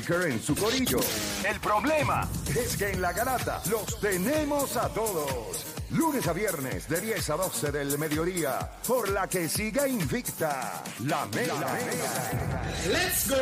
Baker 0.00 0.30
en 0.30 0.42
su 0.42 0.54
corillo. 0.54 0.98
El 1.48 1.58
problema 1.60 2.28
es 2.56 2.76
que 2.76 2.90
en 2.90 3.00
la 3.02 3.12
garata 3.12 3.60
los 3.70 4.00
tenemos 4.00 4.76
a 4.76 4.88
todos. 4.88 5.64
Lunes 5.90 6.26
a 6.26 6.32
viernes 6.32 6.88
de 6.88 7.00
10 7.00 7.30
a 7.30 7.36
12 7.36 7.70
del 7.72 7.98
mediodía, 7.98 8.70
por 8.86 9.08
la 9.10 9.28
que 9.28 9.48
siga 9.48 9.88
invicta 9.88 10.82
la 11.04 11.26
mega. 11.26 11.78
¡Let's 12.88 13.28
go! 13.28 13.36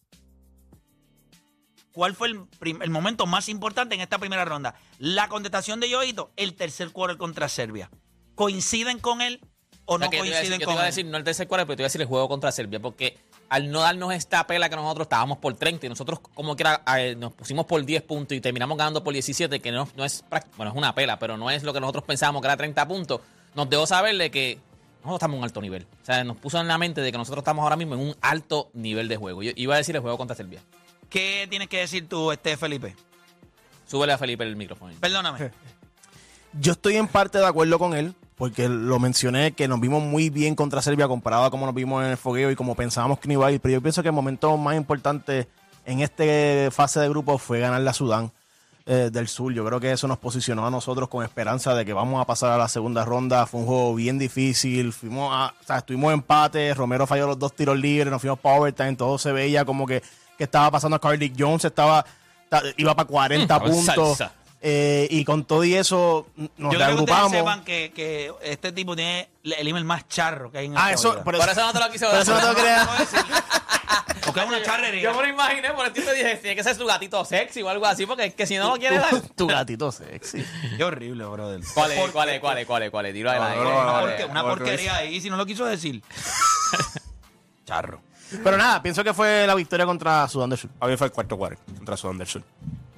¿Cuál 1.93 2.15
fue 2.17 2.29
el, 2.29 2.41
el 2.83 2.91
momento 2.91 3.27
más 3.27 3.49
importante 3.49 3.95
en 3.95 4.01
esta 4.01 4.19
primera 4.19 4.45
ronda? 4.45 4.75
La 4.99 5.29
contestación 5.29 5.79
de 5.79 5.89
Yoito, 5.91 6.33
el 6.37 6.55
tercer 6.55 6.91
quarter 6.91 7.17
contra 7.19 7.49
Serbia. 7.49 7.89
¿Coinciden 8.35 8.99
con 8.99 9.21
él 9.21 9.41
o 9.85 9.99
no 9.99 10.07
O 10.07 10.11
sea, 10.11 10.11
que 10.11 10.17
yo 10.17 10.23
te 10.25 10.29
iba 10.31 10.39
a 10.39 10.41
decir- 10.41 10.51
coinciden 10.51 10.53
yo 10.55 10.59
te 10.59 10.65
con 10.65 10.75
iba 10.75 10.83
a 10.83 10.87
él? 10.87 10.91
decir, 10.91 11.07
no 11.07 11.17
el 11.19 11.25
tercer 11.25 11.47
cuarto, 11.47 11.67
pero 11.67 11.77
te 11.77 11.83
iba 11.83 11.87
a 11.87 11.89
decir 11.91 12.01
el 12.01 12.09
juego 12.09 12.29
contra 12.29 12.51
Serbia, 12.51 12.81
porque 12.81 13.17
al 13.49 13.71
no 13.71 13.81
darnos 13.81 14.13
esta 14.13 14.47
pela 14.47 14.69
que 14.69 14.77
nosotros 14.77 15.07
estábamos 15.07 15.39
por 15.39 15.55
30 15.55 15.87
y 15.87 15.89
nosotros 15.89 16.21
como 16.35 16.57
que 16.57 16.65
nos 17.17 17.33
pusimos 17.33 17.67
por 17.67 17.85
10 17.85 18.03
puntos 18.03 18.37
y 18.37 18.41
terminamos 18.41 18.77
ganando 18.77 19.05
por 19.05 19.13
17, 19.13 19.61
que 19.61 19.73
no, 19.73 19.89
no 19.97 20.05
es 20.05 20.25
bueno, 20.57 20.73
es 20.73 20.77
una 20.77 20.95
pela, 20.95 21.19
pero 21.19 21.37
no 21.37 21.51
es 21.51 21.63
lo 21.63 21.73
que 21.73 21.81
nosotros 21.81 22.05
pensábamos 22.05 22.43
que 22.43 22.49
era 22.49 22.57
30 22.57 22.89
puntos, 22.89 23.21
nos 23.55 23.69
dejó 23.71 23.87
saberle 23.87 24.31
que 24.31 24.59
nosotros 25.05 25.17
estamos 25.17 25.35
en 25.35 25.39
un 25.39 25.45
alto 25.45 25.61
nivel. 25.61 25.87
O 26.03 26.05
sea, 26.05 26.25
nos 26.25 26.37
puso 26.39 26.61
en 26.61 26.67
la 26.67 26.79
mente 26.79 27.01
de 27.01 27.13
que 27.13 27.19
nosotros 27.19 27.43
estamos 27.43 27.63
ahora 27.63 27.77
mismo 27.77 27.95
en 27.95 28.01
un 28.01 28.17
alto 28.23 28.71
nivel 28.73 29.09
de 29.09 29.17
juego. 29.17 29.43
Yo 29.43 29.53
iba 29.55 29.75
a 29.75 29.79
decir 29.79 29.95
el 29.95 30.01
juego 30.01 30.17
contra 30.17 30.35
Serbia. 30.35 30.61
¿Qué 31.11 31.47
tienes 31.51 31.69
que 31.69 31.79
decir 31.79 32.09
tú, 32.09 32.33
este 32.33 32.57
Felipe? 32.57 32.97
Súbele 33.87 34.15
a 34.15 34.19
Felipe 34.19 34.45
el 34.45 34.57
micrófono. 34.57 34.95
Perdóname. 34.99 35.51
Yo 36.61 36.73
estoy 36.73 36.97
en 36.97 37.09
parte 37.09 37.39
de 37.39 37.47
acuerdo 37.47 37.79
con 37.79 37.95
él, 37.95 38.15
porque 38.37 38.69
lo 38.69 38.99
mencioné 38.99 39.53
que 39.53 39.69
nos 39.69 39.81
vimos 39.81 40.03
muy 40.03 40.29
bien 40.31 40.55
contra 40.55 40.83
Serbia 40.83 41.07
comparado 41.09 41.45
a 41.45 41.51
cómo 41.51 41.67
nos 41.67 41.75
vimos 41.75 42.05
en 42.05 42.11
el 42.11 42.17
fogueo 42.17 42.51
y 42.51 42.57
como 42.57 42.75
pensábamos 42.75 43.19
que 43.21 43.29
no 43.29 43.35
iba 43.35 43.47
a 43.47 43.53
ir. 43.53 43.61
Pero 43.61 43.75
yo 43.75 43.81
pienso 43.81 44.03
que 44.03 44.09
el 44.09 44.15
momento 44.15 44.57
más 44.57 44.77
importante 44.77 45.47
en 45.87 46.01
esta 46.01 46.25
fase 46.71 47.01
de 47.01 47.09
grupo 47.09 47.39
fue 47.39 47.61
ganar 47.61 47.81
la 47.83 47.93
Sudán 47.93 48.33
eh, 48.87 49.09
del 49.13 49.29
Sur. 49.29 49.53
Yo 49.53 49.65
creo 49.65 49.79
que 49.81 49.93
eso 49.93 50.09
nos 50.09 50.19
posicionó 50.19 50.67
a 50.67 50.71
nosotros 50.71 51.09
con 51.09 51.25
esperanza 51.25 51.75
de 51.75 51.85
que 51.85 51.93
vamos 51.93 52.21
a 52.21 52.25
pasar 52.27 52.51
a 52.51 52.59
la 52.59 52.69
segunda 52.69 53.05
ronda. 53.05 53.47
Fue 53.47 53.61
un 53.61 53.67
juego 53.67 53.95
bien 53.95 54.19
difícil. 54.19 54.93
Fuimos 54.93 55.31
a, 55.33 55.55
o 55.61 55.65
sea, 55.65 55.79
estuvimos 55.79 56.09
en 56.09 56.15
empate. 56.21 56.75
Romero 56.75 57.07
falló 57.07 57.27
los 57.29 57.39
dos 57.39 57.55
tiros 57.55 57.79
libres. 57.79 58.11
Nos 58.11 58.21
fuimos 58.21 58.39
para 58.41 58.59
overtime. 58.59 58.97
Todo 58.97 59.17
se 59.17 59.31
veía 59.33 59.65
como 59.65 59.87
que, 59.87 60.03
que 60.37 60.45
estaba 60.45 60.71
pasando 60.73 60.97
a 60.97 61.01
Cardick 61.01 61.35
Jones. 61.39 61.65
Estaba, 61.65 62.05
ta- 62.49 62.63
iba 62.77 62.95
para 62.97 63.07
40 63.09 63.43
Estaba 63.45 63.67
en 63.67 63.73
puntos. 63.73 64.19
salsa. 64.19 64.33
Eh, 64.67 65.07
y 65.11 65.27
con 65.27 65.45
todo 65.45 65.63
y 65.63 65.75
eso 65.75 66.27
nos 66.37 66.73
Yo 66.73 66.79
creo 66.79 66.97
que 66.97 67.03
ustedes 67.03 67.07
reagrupamos. 67.07 67.33
sepan 67.33 67.65
que, 67.65 67.93
que 67.95 68.33
este 68.43 68.73
tipo 68.73 68.97
tiene 68.97 69.29
el 69.43 69.69
email 69.69 69.85
más 69.85 70.09
charro 70.09 70.51
que 70.51 70.57
hay 70.57 70.67
en 70.67 70.73
Ah, 70.75 70.91
esta 70.93 71.09
eso, 71.11 71.15
por 71.23 71.25
Por 71.25 71.35
eso, 71.35 71.51
eso 71.51 71.61
no 71.67 71.73
te 71.75 71.81
lo 71.81 71.91
quise 71.91 72.07
por 72.11 72.15
eso 72.19 72.33
no 72.33 72.41
te 72.41 72.47
lo 72.47 72.55
quería- 72.55 72.89
Porque 74.25 74.41
es 74.41 74.47
una 74.47 74.63
charrería. 74.63 75.03
Yo 75.03 75.15
me 75.15 75.23
lo 75.25 75.29
imaginé, 75.29 75.71
por 75.73 75.85
eso 75.87 75.93
te 75.95 76.15
dije, 76.15 76.37
tiene 76.37 76.57
que 76.57 76.65
ser 76.65 76.75
su 76.77 76.87
gatito 76.87 77.23
sexy 77.27 77.61
o 77.61 77.69
algo 77.69 77.85
así, 77.85 78.07
porque 78.07 78.25
es 78.25 78.35
que 78.35 78.47
si 78.47 78.57
no 78.57 78.71
lo 78.71 78.77
quiere 78.79 78.97
dar. 78.99 79.21
tu 79.37 79.47
gatito 79.47 79.93
sexy. 79.93 80.43
Qué 80.79 80.83
horrible, 80.83 81.27
brother. 81.27 81.61
¿Cuál 81.75 81.93
es? 81.93 82.11
¿Cuál 82.11 82.29
es? 82.31 82.41
¿Cuál 82.41 82.57
es? 82.59 82.67
¿Cuál 82.67 82.83
es? 82.85 82.91
¿Cuál 82.91 83.07
es? 83.07 83.13
Dilo 83.15 83.31
ahí. 83.31 83.39
No, 83.39 83.45
ahí. 83.45 83.59
no, 83.59 84.17
no, 84.17 84.31
Una, 84.31 84.43
porquería 84.45 84.97
ahí, 84.97 85.21
si 85.21 85.29
no 85.29 85.37
lo 85.37 85.45
quiso 85.45 85.67
decir. 85.67 86.03
Charro. 87.67 88.01
Pero 88.43 88.57
nada, 88.57 88.83
pienso 88.83 89.05
que 89.05 89.13
fue 89.15 89.47
la 89.47 89.55
victoria 89.55 89.85
contra 89.87 90.27
Sudán 90.27 90.51
del 90.51 90.59
Sur. 90.59 90.71
A 90.81 90.87
mí 90.87 90.97
fue 90.97 91.07
el 91.09 91.13
cuarto 91.13 91.37
cuarto 91.37 91.61
contra 91.77 91.97
Sudán 91.97 92.19
del 92.19 92.27
Sur. 92.27 92.43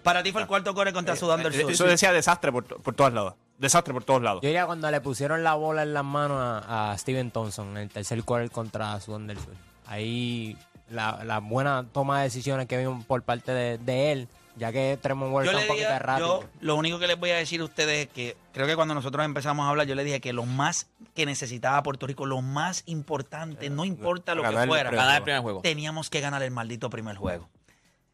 Para 0.07 0.23
ti 0.23 0.31
fue 0.31 0.41
el 0.43 0.47
cuarto 0.47 0.73
core 0.73 0.93
contra 0.93 1.17
Sudán 1.17 1.43
del 1.43 1.53
Sur. 1.53 1.69
Eso 1.69 1.85
decía 1.85 2.13
desastre 2.13 2.53
por, 2.53 2.65
por 2.65 2.95
todos 2.95 3.13
lados. 3.13 3.35
Desastre 3.59 3.93
por 3.93 4.05
todos 4.05 4.23
lados. 4.23 4.41
Yo 4.41 4.47
diría 4.47 4.65
cuando 4.65 4.89
le 4.89 5.01
pusieron 5.01 5.43
la 5.43 5.55
bola 5.55 5.83
en 5.83 5.95
las 5.95 6.05
manos 6.05 6.39
a, 6.41 6.93
a 6.93 6.97
Steven 6.99 7.33
Thompson 7.33 7.71
en 7.73 7.77
el 7.79 7.89
tercer 7.91 8.23
quarter 8.23 8.51
contra 8.53 9.01
Sudán 9.01 9.27
del 9.27 9.37
Sur. 9.39 9.55
Ahí 9.87 10.57
la, 10.91 11.25
la 11.25 11.41
buena 11.41 11.85
toma 11.93 12.19
de 12.19 12.25
decisiones 12.25 12.67
que 12.69 12.79
vimos 12.79 13.05
por 13.05 13.23
parte 13.23 13.51
de, 13.51 13.79
de 13.79 14.13
él, 14.13 14.29
ya 14.57 14.71
que 14.71 14.97
Tremont 15.03 15.33
Yo 15.33 15.51
está 15.51 15.57
un 15.63 15.67
poquito 15.67 15.89
dije, 15.89 15.99
rápido. 15.99 16.41
yo 16.43 16.49
lo 16.61 16.77
único 16.77 16.99
que 17.01 17.09
les 17.09 17.19
voy 17.19 17.31
a 17.31 17.37
decir 17.37 17.61
a 17.61 17.65
ustedes 17.65 18.07
es 18.07 18.13
que 18.13 18.37
creo 18.53 18.69
que 18.69 18.77
cuando 18.77 18.95
nosotros 18.95 19.25
empezamos 19.25 19.67
a 19.67 19.71
hablar, 19.71 19.89
yo 19.89 19.97
le 19.97 20.05
dije 20.05 20.21
que 20.21 20.33
lo 20.33 20.45
más 20.45 20.87
que 21.15 21.27
necesitaba 21.27 21.83
Puerto 21.83 22.07
Rico, 22.07 22.27
lo 22.27 22.43
más 22.43 22.85
importante, 22.87 23.71
no 23.71 23.85
importa 23.85 24.37
lo 24.37 24.43
que 24.43 24.51
fuera, 24.51 24.91
premio. 24.91 25.01
Ganar 25.01 25.17
el 25.17 25.23
primer 25.25 25.41
juego. 25.43 25.61
teníamos 25.63 26.11
que 26.11 26.21
ganar 26.21 26.43
el 26.45 26.53
maldito 26.53 26.91
primer 26.91 27.17
juego. 27.17 27.49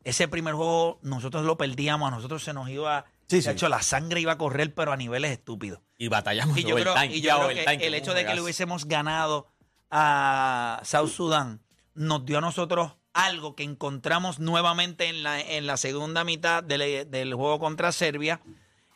Ese 0.04 0.28
primer 0.28 0.54
juego 0.54 0.98
nosotros 1.02 1.44
lo 1.44 1.56
perdíamos, 1.56 2.08
a 2.08 2.14
nosotros 2.14 2.42
se 2.42 2.52
nos 2.52 2.68
iba, 2.68 3.04
Sí, 3.28 3.36
de 3.36 3.42
sí. 3.42 3.50
hecho 3.50 3.68
la 3.68 3.82
sangre 3.82 4.20
iba 4.20 4.32
a 4.32 4.38
correr, 4.38 4.74
pero 4.74 4.92
a 4.92 4.96
niveles 4.96 5.30
estúpidos. 5.30 5.80
Y 5.96 6.08
batallamos 6.08 6.58
Y 6.58 6.64
yo 6.64 6.74
creo, 6.74 6.94
y 7.04 7.20
yo 7.20 7.38
creo 7.48 7.78
que 7.78 7.86
el 7.86 7.94
hecho 7.94 8.12
de 8.14 8.26
que 8.26 8.34
le 8.34 8.40
hubiésemos 8.40 8.86
ganado 8.86 9.46
a 9.90 10.80
South 10.84 11.10
Sudan 11.10 11.60
nos 11.94 12.24
dio 12.24 12.38
a 12.38 12.40
nosotros 12.40 12.92
algo 13.14 13.54
que 13.54 13.62
encontramos 13.62 14.38
nuevamente 14.38 15.08
en 15.08 15.22
la, 15.22 15.40
en 15.40 15.66
la 15.66 15.76
segunda 15.76 16.24
mitad 16.24 16.62
del, 16.64 17.10
del 17.10 17.34
juego 17.34 17.58
contra 17.58 17.92
Serbia. 17.92 18.40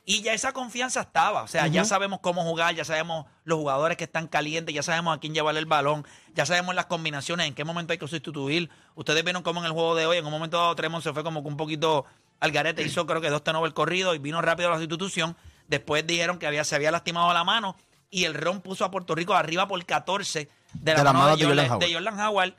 Y 0.09 0.23
ya 0.23 0.33
esa 0.33 0.53
confianza 0.53 1.01
estaba. 1.01 1.43
O 1.43 1.49
sea, 1.49 1.67
ya 1.67 1.85
sabemos 1.85 2.21
cómo 2.21 2.45
jugar, 2.45 2.77
ya 2.77 2.85
sabemos 2.85 3.27
los 3.43 3.59
jugadores 3.59 3.97
que 3.97 4.05
están 4.05 4.29
calientes, 4.29 4.73
ya 4.73 4.85
sabemos 4.85 5.17
a 5.17 5.21
quién 5.21 5.35
llevarle 5.35 5.59
el 5.59 5.67
balón, 5.67 6.07
ya 6.33 6.47
sabemos 6.47 6.77
las 6.77 6.87
combinaciones, 6.87 7.49
en 7.49 7.55
qué 7.55 7.65
momento 7.65 7.93
hay 7.93 7.99
que 7.99 8.07
sustituir. 8.07 8.71
Ustedes 8.95 9.25
vieron 9.25 9.43
cómo 9.43 9.59
en 9.59 9.67
el 9.67 9.73
juego 9.73 9.97
de 9.97 10.07
hoy, 10.07 10.19
en 10.19 10.25
un 10.25 10.31
momento 10.31 10.59
dado, 10.59 10.77
Tremont 10.77 11.03
se 11.03 11.13
fue 11.13 11.25
como 11.25 11.43
que 11.43 11.49
un 11.49 11.57
poquito 11.57 12.05
al 12.39 12.53
garete, 12.53 12.85
hizo 12.85 13.05
creo 13.05 13.21
que 13.21 13.31
dos 13.31 13.43
turnovers 13.43 13.75
corrido 13.75 14.15
y 14.15 14.19
vino 14.19 14.41
rápido 14.41 14.71
la 14.71 14.77
sustitución. 14.77 15.37
Después 15.67 16.07
dijeron 16.07 16.39
que 16.39 16.47
había, 16.47 16.63
se 16.63 16.77
había 16.77 16.93
lastimado 16.93 17.35
la 17.35 17.43
mano 17.43 17.77
y 18.09 18.27
el 18.27 18.35
Ron 18.35 18.61
puso 18.61 18.85
a 18.85 18.93
Puerto 18.93 19.17
Rico 19.17 19.35
arriba 19.35 19.67
por 19.67 19.85
14 19.85 20.49
de 20.73 20.93
la, 20.93 20.99
De 20.99 21.05
la 21.05 21.13
mano, 21.13 21.37
mano 21.37 21.79
de. 21.79 21.93
Jordan 21.93 22.21
Howard 22.21 22.55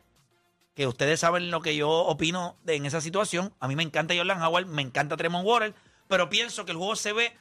que 0.73 0.85
ustedes 0.85 1.19
saben 1.19 1.49
lo 1.49 1.61
que 1.61 1.75
yo 1.75 1.89
opino 1.89 2.55
de, 2.63 2.75
en 2.75 2.85
esa 2.85 3.01
situación. 3.01 3.51
A 3.59 3.67
mí 3.67 3.75
me 3.75 3.81
encanta 3.81 4.13
Jordan 4.15 4.39
Howard, 4.43 4.67
me 4.67 4.83
encanta 4.83 5.17
Tremont 5.17 5.43
Water, 5.43 5.73
pero 6.07 6.29
pienso 6.29 6.65
que 6.65 6.71
el 6.71 6.77
juego 6.77 6.95
se 6.95 7.13
ve 7.13 7.37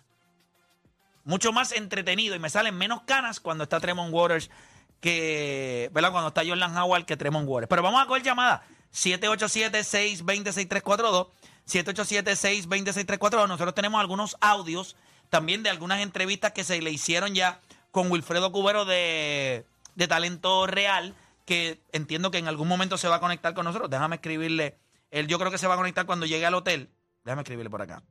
mucho 1.24 1.52
más 1.52 1.72
entretenido 1.72 2.34
y 2.34 2.38
me 2.38 2.50
salen 2.50 2.76
menos 2.76 3.02
canas 3.02 3.40
cuando 3.40 3.64
está 3.64 3.80
Tremont 3.80 4.14
Waters 4.14 4.50
que, 5.00 5.90
¿verdad? 5.92 6.12
Cuando 6.12 6.28
está 6.28 6.46
Jordan 6.46 6.76
Howard 6.76 7.04
que 7.04 7.16
Tremont 7.16 7.48
Waters. 7.48 7.68
Pero 7.68 7.82
vamos 7.82 8.00
a 8.02 8.06
coger 8.06 8.22
llamada. 8.22 8.62
787-620-6342. 8.92 11.28
787-620-6342. 11.66 13.48
Nosotros 13.48 13.74
tenemos 13.74 14.00
algunos 14.00 14.36
audios 14.40 14.96
también 15.28 15.62
de 15.62 15.70
algunas 15.70 16.00
entrevistas 16.00 16.52
que 16.52 16.64
se 16.64 16.80
le 16.80 16.90
hicieron 16.90 17.34
ya 17.34 17.60
con 17.90 18.10
Wilfredo 18.10 18.52
Cubero 18.52 18.84
de, 18.84 19.66
de 19.96 20.08
Talento 20.08 20.66
Real, 20.66 21.14
que 21.44 21.80
entiendo 21.92 22.30
que 22.30 22.38
en 22.38 22.48
algún 22.48 22.68
momento 22.68 22.98
se 22.98 23.08
va 23.08 23.16
a 23.16 23.20
conectar 23.20 23.54
con 23.54 23.64
nosotros. 23.64 23.90
Déjame 23.90 24.16
escribirle. 24.16 24.78
Él 25.10 25.26
yo 25.26 25.38
creo 25.38 25.50
que 25.50 25.58
se 25.58 25.66
va 25.66 25.74
a 25.74 25.78
conectar 25.78 26.06
cuando 26.06 26.26
llegue 26.26 26.46
al 26.46 26.54
hotel. 26.54 26.90
Déjame 27.24 27.42
escribirle 27.42 27.70
por 27.70 27.82
acá. 27.82 28.02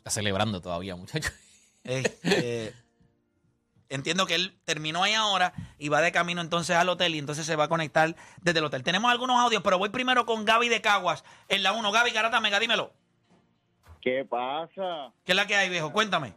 Está 0.00 0.10
celebrando 0.10 0.60
todavía, 0.62 0.96
muchachos. 0.96 1.32
Este, 1.84 2.74
entiendo 3.90 4.26
que 4.26 4.34
él 4.34 4.58
terminó 4.64 5.02
ahí 5.02 5.12
ahora 5.14 5.52
y 5.78 5.88
va 5.88 6.00
de 6.00 6.10
camino 6.12 6.40
entonces 6.40 6.74
al 6.76 6.88
hotel 6.88 7.14
y 7.14 7.18
entonces 7.18 7.44
se 7.44 7.56
va 7.56 7.64
a 7.64 7.68
conectar 7.68 8.16
desde 8.40 8.58
el 8.60 8.64
hotel. 8.64 8.82
Tenemos 8.82 9.10
algunos 9.10 9.38
audios, 9.38 9.62
pero 9.62 9.78
voy 9.78 9.90
primero 9.90 10.24
con 10.26 10.44
Gaby 10.44 10.68
de 10.68 10.80
Caguas 10.80 11.24
en 11.48 11.62
la 11.62 11.72
1. 11.72 11.92
Gaby 11.92 12.10
Garata 12.12 12.40
Mega, 12.40 12.58
dímelo. 12.58 12.92
¿Qué 14.00 14.24
pasa? 14.28 15.12
¿Qué 15.24 15.32
es 15.32 15.36
la 15.36 15.46
que 15.46 15.56
hay, 15.56 15.68
viejo? 15.68 15.92
Cuéntame. 15.92 16.34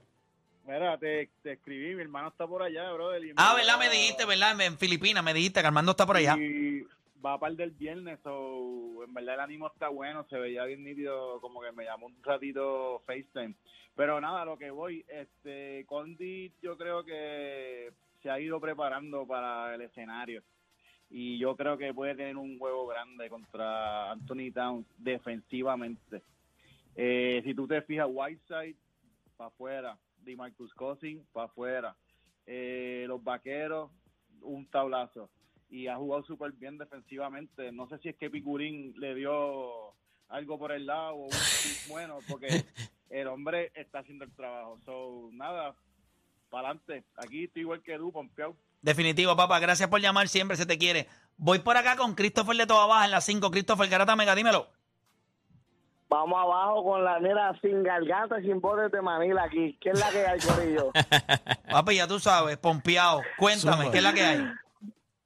Mira, 0.65 0.98
te, 0.98 1.30
te 1.42 1.54
escribí, 1.54 1.95
mi 1.95 2.01
hermano 2.01 2.30
está 2.30 2.48
por 2.48 2.63
allá, 2.63 2.92
brother. 2.92 3.24
y 3.24 3.33
Ah, 3.36 3.54
¿verdad? 3.56 3.77
Me 3.80 3.89
dijiste, 3.89 4.25
¿verdad? 4.25 4.60
En 4.62 4.77
Filipinas 4.77 5.24
me 5.24 5.33
dijiste 5.33 5.62
que 5.62 5.68
Armando 5.68 5.92
está 5.92 6.06
por 6.06 6.18
allá. 6.18 6.36
Y 6.38 6.86
va 7.24 7.34
a 7.34 7.40
par 7.40 7.54
del 7.56 7.72
viernes, 7.72 8.20
o 8.25 9.04
en 9.06 9.14
verdad 9.14 9.36
el 9.36 9.40
ánimo 9.42 9.68
está 9.68 9.90
bueno, 9.90 10.25
se 10.30 10.38
veía 10.38 10.66
bien 10.66 10.84
nítido, 10.84 11.40
como 11.40 11.62
que 11.62 11.72
me 11.72 11.86
llamó 11.86 12.08
un 12.08 12.22
ratito 12.24 13.02
FaceTime. 13.06 13.56
Pero 13.96 14.20
nada, 14.20 14.44
lo 14.46 14.58
que 14.58 14.72
voy, 14.72 15.06
este, 15.08 15.86
Condi 15.86 16.52
yo 16.62 16.78
creo 16.78 17.04
que 17.04 17.94
se 18.22 18.30
ha 18.30 18.40
ido 18.40 18.60
preparando 18.60 19.25
para 19.25 19.75
el 19.75 19.81
escenario. 19.81 20.44
y 21.10 21.38
yo 21.38 21.56
creo 21.56 21.78
que 21.78 21.94
puede 21.94 22.16
tener 22.16 22.38
un 22.38 22.58
juego 22.58 22.88
grande 22.88 23.30
contra 23.30 24.12
Anthony 24.12 24.52
Towns 24.52 24.88
defensivamente. 24.98 26.24
Eh, 26.96 27.42
si 27.44 27.54
tú 27.54 27.68
te 27.68 27.84
fijas, 27.84 28.08
Whiteside 28.10 28.75
para 29.38 29.50
afuera, 29.50 29.98
DeMarcus 30.24 30.74
Cousins 30.74 31.24
para 31.31 31.46
afuera, 31.46 31.96
eh, 32.48 33.06
los 33.08 33.24
vaqueros 33.24 33.92
un 34.42 34.66
tablazo 34.66 35.30
y 35.74 35.88
ha 35.88 35.96
jugado 35.96 36.24
súper 36.25 36.52
bien 36.52 36.78
defensivamente. 36.78 37.72
No 37.72 37.90
sé 37.90 37.98
si 37.98 38.10
es 38.10 38.16
que 38.16 38.30
Picurín 38.30 38.94
le 38.98 39.16
dio 39.16 39.96
algo 40.30 40.60
por 40.60 40.72
el 40.72 40.86
lado 40.86 41.16
o 41.16 41.24
un 41.24 41.30
bueno, 41.90 42.20
porque 42.30 42.64
el 43.10 43.28
hombre 43.28 43.72
está 43.74 44.00
haciendo 44.00 44.24
el 44.24 44.31
trabajo. 44.36 44.78
So, 44.86 45.30
nada, 45.34 45.74
para 46.52 46.70
adelante. 46.70 47.04
Aquí 47.18 47.46
estoy 47.46 47.64
igual 47.64 47.81
que 47.81 47.98
tú, 47.98 48.12
pompeado. 48.12 48.56
Definitivo, 48.84 49.36
papá. 49.36 49.60
Gracias 49.60 49.90
por 49.90 50.00
llamar. 50.00 50.28
Siempre 50.28 50.58
se 50.58 50.68
te 50.68 50.78
quiere. 50.78 51.08
Voy 51.38 51.58
por 51.58 51.75
acá 51.75 51.96
con 51.96 52.14
Christopher 52.14 52.56
de 52.56 52.68
Toda 52.68 52.86
Baja 52.86 53.06
en 53.06 53.12
la 53.12 53.22
5. 53.22 53.50
Christopher 53.50 53.90
Garata 53.90 54.16
Mega, 54.16 54.36
dímelo. 54.36 54.68
Vamos 56.08 56.40
abajo 56.40 56.84
con 56.84 57.04
la 57.04 57.20
nera 57.20 57.60
sin 57.62 57.81
garganta 57.81 58.40
y 58.40 58.44
sin 58.44 58.62
botes 58.62 58.92
de 58.92 59.02
Manila 59.02 59.46
aquí. 59.46 59.75
¿Qué 59.81 59.90
es 59.90 60.00
la 60.00 60.12
que 60.12 60.28
hay, 60.28 60.40
Corillo? 60.40 60.92
Papi, 61.72 61.96
ya 61.96 62.08
tú 62.08 62.20
sabes, 62.20 62.58
pompeado. 62.58 63.22
Cuéntame, 63.40 63.90
¿qué 63.90 63.98
es 63.98 64.04
la 64.04 64.14
que 64.14 64.22
hay? 64.22 64.54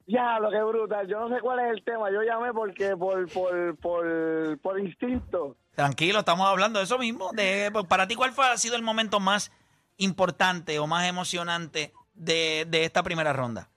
Ya, 0.07 0.39
lo 0.39 0.49
que 0.49 0.63
brutal. 0.63 1.07
Yo 1.07 1.19
no 1.27 1.35
sé 1.35 1.41
cuál 1.41 1.59
es 1.59 1.71
el 1.71 1.83
tema. 1.83 2.09
Yo 2.11 2.23
llamé 2.23 2.51
porque 2.53 2.95
por, 2.97 3.29
por, 3.31 3.77
por, 3.77 4.57
por 4.59 4.79
instinto. 4.79 5.55
Tranquilo, 5.75 6.19
estamos 6.19 6.47
hablando 6.47 6.79
de 6.79 6.85
eso 6.85 6.97
mismo. 6.97 7.29
De, 7.33 7.71
para 7.87 8.07
ti, 8.07 8.15
¿cuál 8.15 8.31
fue, 8.31 8.47
ha 8.47 8.57
sido 8.57 8.75
el 8.75 8.81
momento 8.81 9.19
más 9.19 9.51
importante 9.97 10.79
o 10.79 10.87
más 10.87 11.07
emocionante 11.07 11.93
de, 12.15 12.65
de 12.67 12.83
esta 12.85 13.03
primera 13.03 13.33
ronda? 13.33 13.69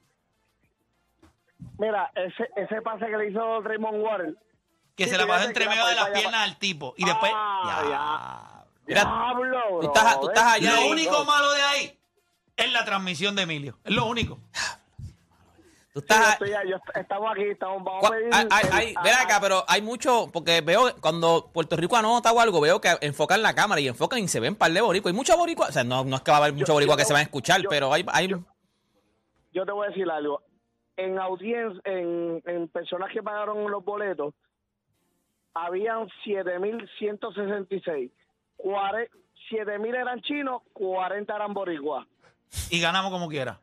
Mira, 1.79 2.11
ese, 2.15 2.49
ese 2.57 2.81
pase 2.83 3.07
que 3.07 3.17
le 3.17 3.31
hizo 3.31 3.61
Draymond 3.63 4.03
Warren. 4.03 4.39
Que 4.97 5.05
Sí, 5.05 5.11
se 5.11 5.19
la 5.19 5.27
pasó 5.27 5.47
entre 5.47 5.69
medio 5.69 5.87
de 5.87 5.95
la 5.95 6.09
las 6.09 6.19
piernas 6.19 6.41
al 6.43 6.59
tipo. 6.59 6.95
Y 6.97 7.05
después. 7.05 7.33
Ah, 7.35 8.65
Mira, 8.87 9.03
Diablo, 9.05 9.61
tú 9.81 9.87
estás, 9.87 10.15
tú 10.15 10.21
bro. 10.23 10.29
estás 10.33 10.55
allá. 10.55 10.75
Lo 10.77 10.87
único 10.89 11.25
malo 11.25 11.53
de 11.53 11.63
ahí 11.63 11.99
es 12.57 12.73
la 12.73 12.85
transmisión 12.85 13.35
de 13.37 13.43
Emilio. 13.43 13.79
Es 13.85 13.93
lo 13.93 14.07
único. 14.07 14.39
Tú 15.93 16.01
Sí, 16.01 16.07
yo 16.09 16.15
estás, 16.15 16.33
estoy- 16.35 16.71
yo- 16.71 16.77
estamos 16.95 17.33
aquí, 17.33 17.43
estamos, 17.51 17.83
vamos 17.83 18.05
a 18.05 18.11
pedir... 18.11 18.31
hay- 18.33 18.47
hay- 18.73 18.95
ven 19.03 19.15
acá, 19.15 19.39
pero 19.41 19.65
hay 19.67 19.83
mucho, 19.83 20.29
porque 20.33 20.61
veo 20.61 20.95
cuando 21.01 21.51
Puerto 21.53 21.77
Rico 21.77 21.97
anota 21.97 22.31
o 22.33 22.39
algo, 22.41 22.61
veo 22.61 22.81
que 22.81 22.97
enfocan 23.01 23.43
la 23.43 23.55
cámara 23.55 23.81
y 23.81 23.89
enfocan 23.89 24.21
y 24.21 24.29
se 24.29 24.39
ven 24.39 24.53
un 24.53 24.57
par 24.59 24.71
de 24.71 24.81
boricuas. 24.81 25.13
Hay 25.13 25.17
muchos 25.17 25.37
boricuas, 25.37 25.71
o 25.71 25.73
sea, 25.73 25.83
no, 25.85 26.05
no 26.05 26.17
es 26.17 26.23
que 26.23 26.31
va 26.31 26.37
a 26.37 26.41
haber 26.41 26.53
muchos 26.53 26.73
boricuas 26.73 26.97
yo 26.97 27.01
que 27.03 27.05
se 27.07 27.13
van 27.13 27.21
a 27.21 27.25
escuchar, 27.25 27.61
yo- 27.61 27.69
pero 27.71 27.93
hay, 27.93 28.05
hay 28.13 28.29
yo 28.29 29.67
te 29.67 29.73
voy 29.73 29.87
a 29.87 29.89
decir 29.89 30.09
algo. 30.09 30.43
En 30.97 31.19
audiencia, 31.19 31.81
en, 31.85 32.41
en 32.47 32.69
personas 32.69 33.11
que 33.13 33.21
pagaron 33.23 33.69
los 33.69 33.85
boletos, 33.85 34.33
habían 35.55 36.09
7.166. 36.25 38.11
Cuare- 38.57 39.09
7.000 39.51 39.95
eran 39.95 40.21
chinos, 40.21 40.63
40 40.73 41.35
eran 41.35 41.53
boricuas. 41.55 42.07
Y 42.71 42.81
ganamos 42.81 43.11
como 43.11 43.29
quiera. 43.29 43.59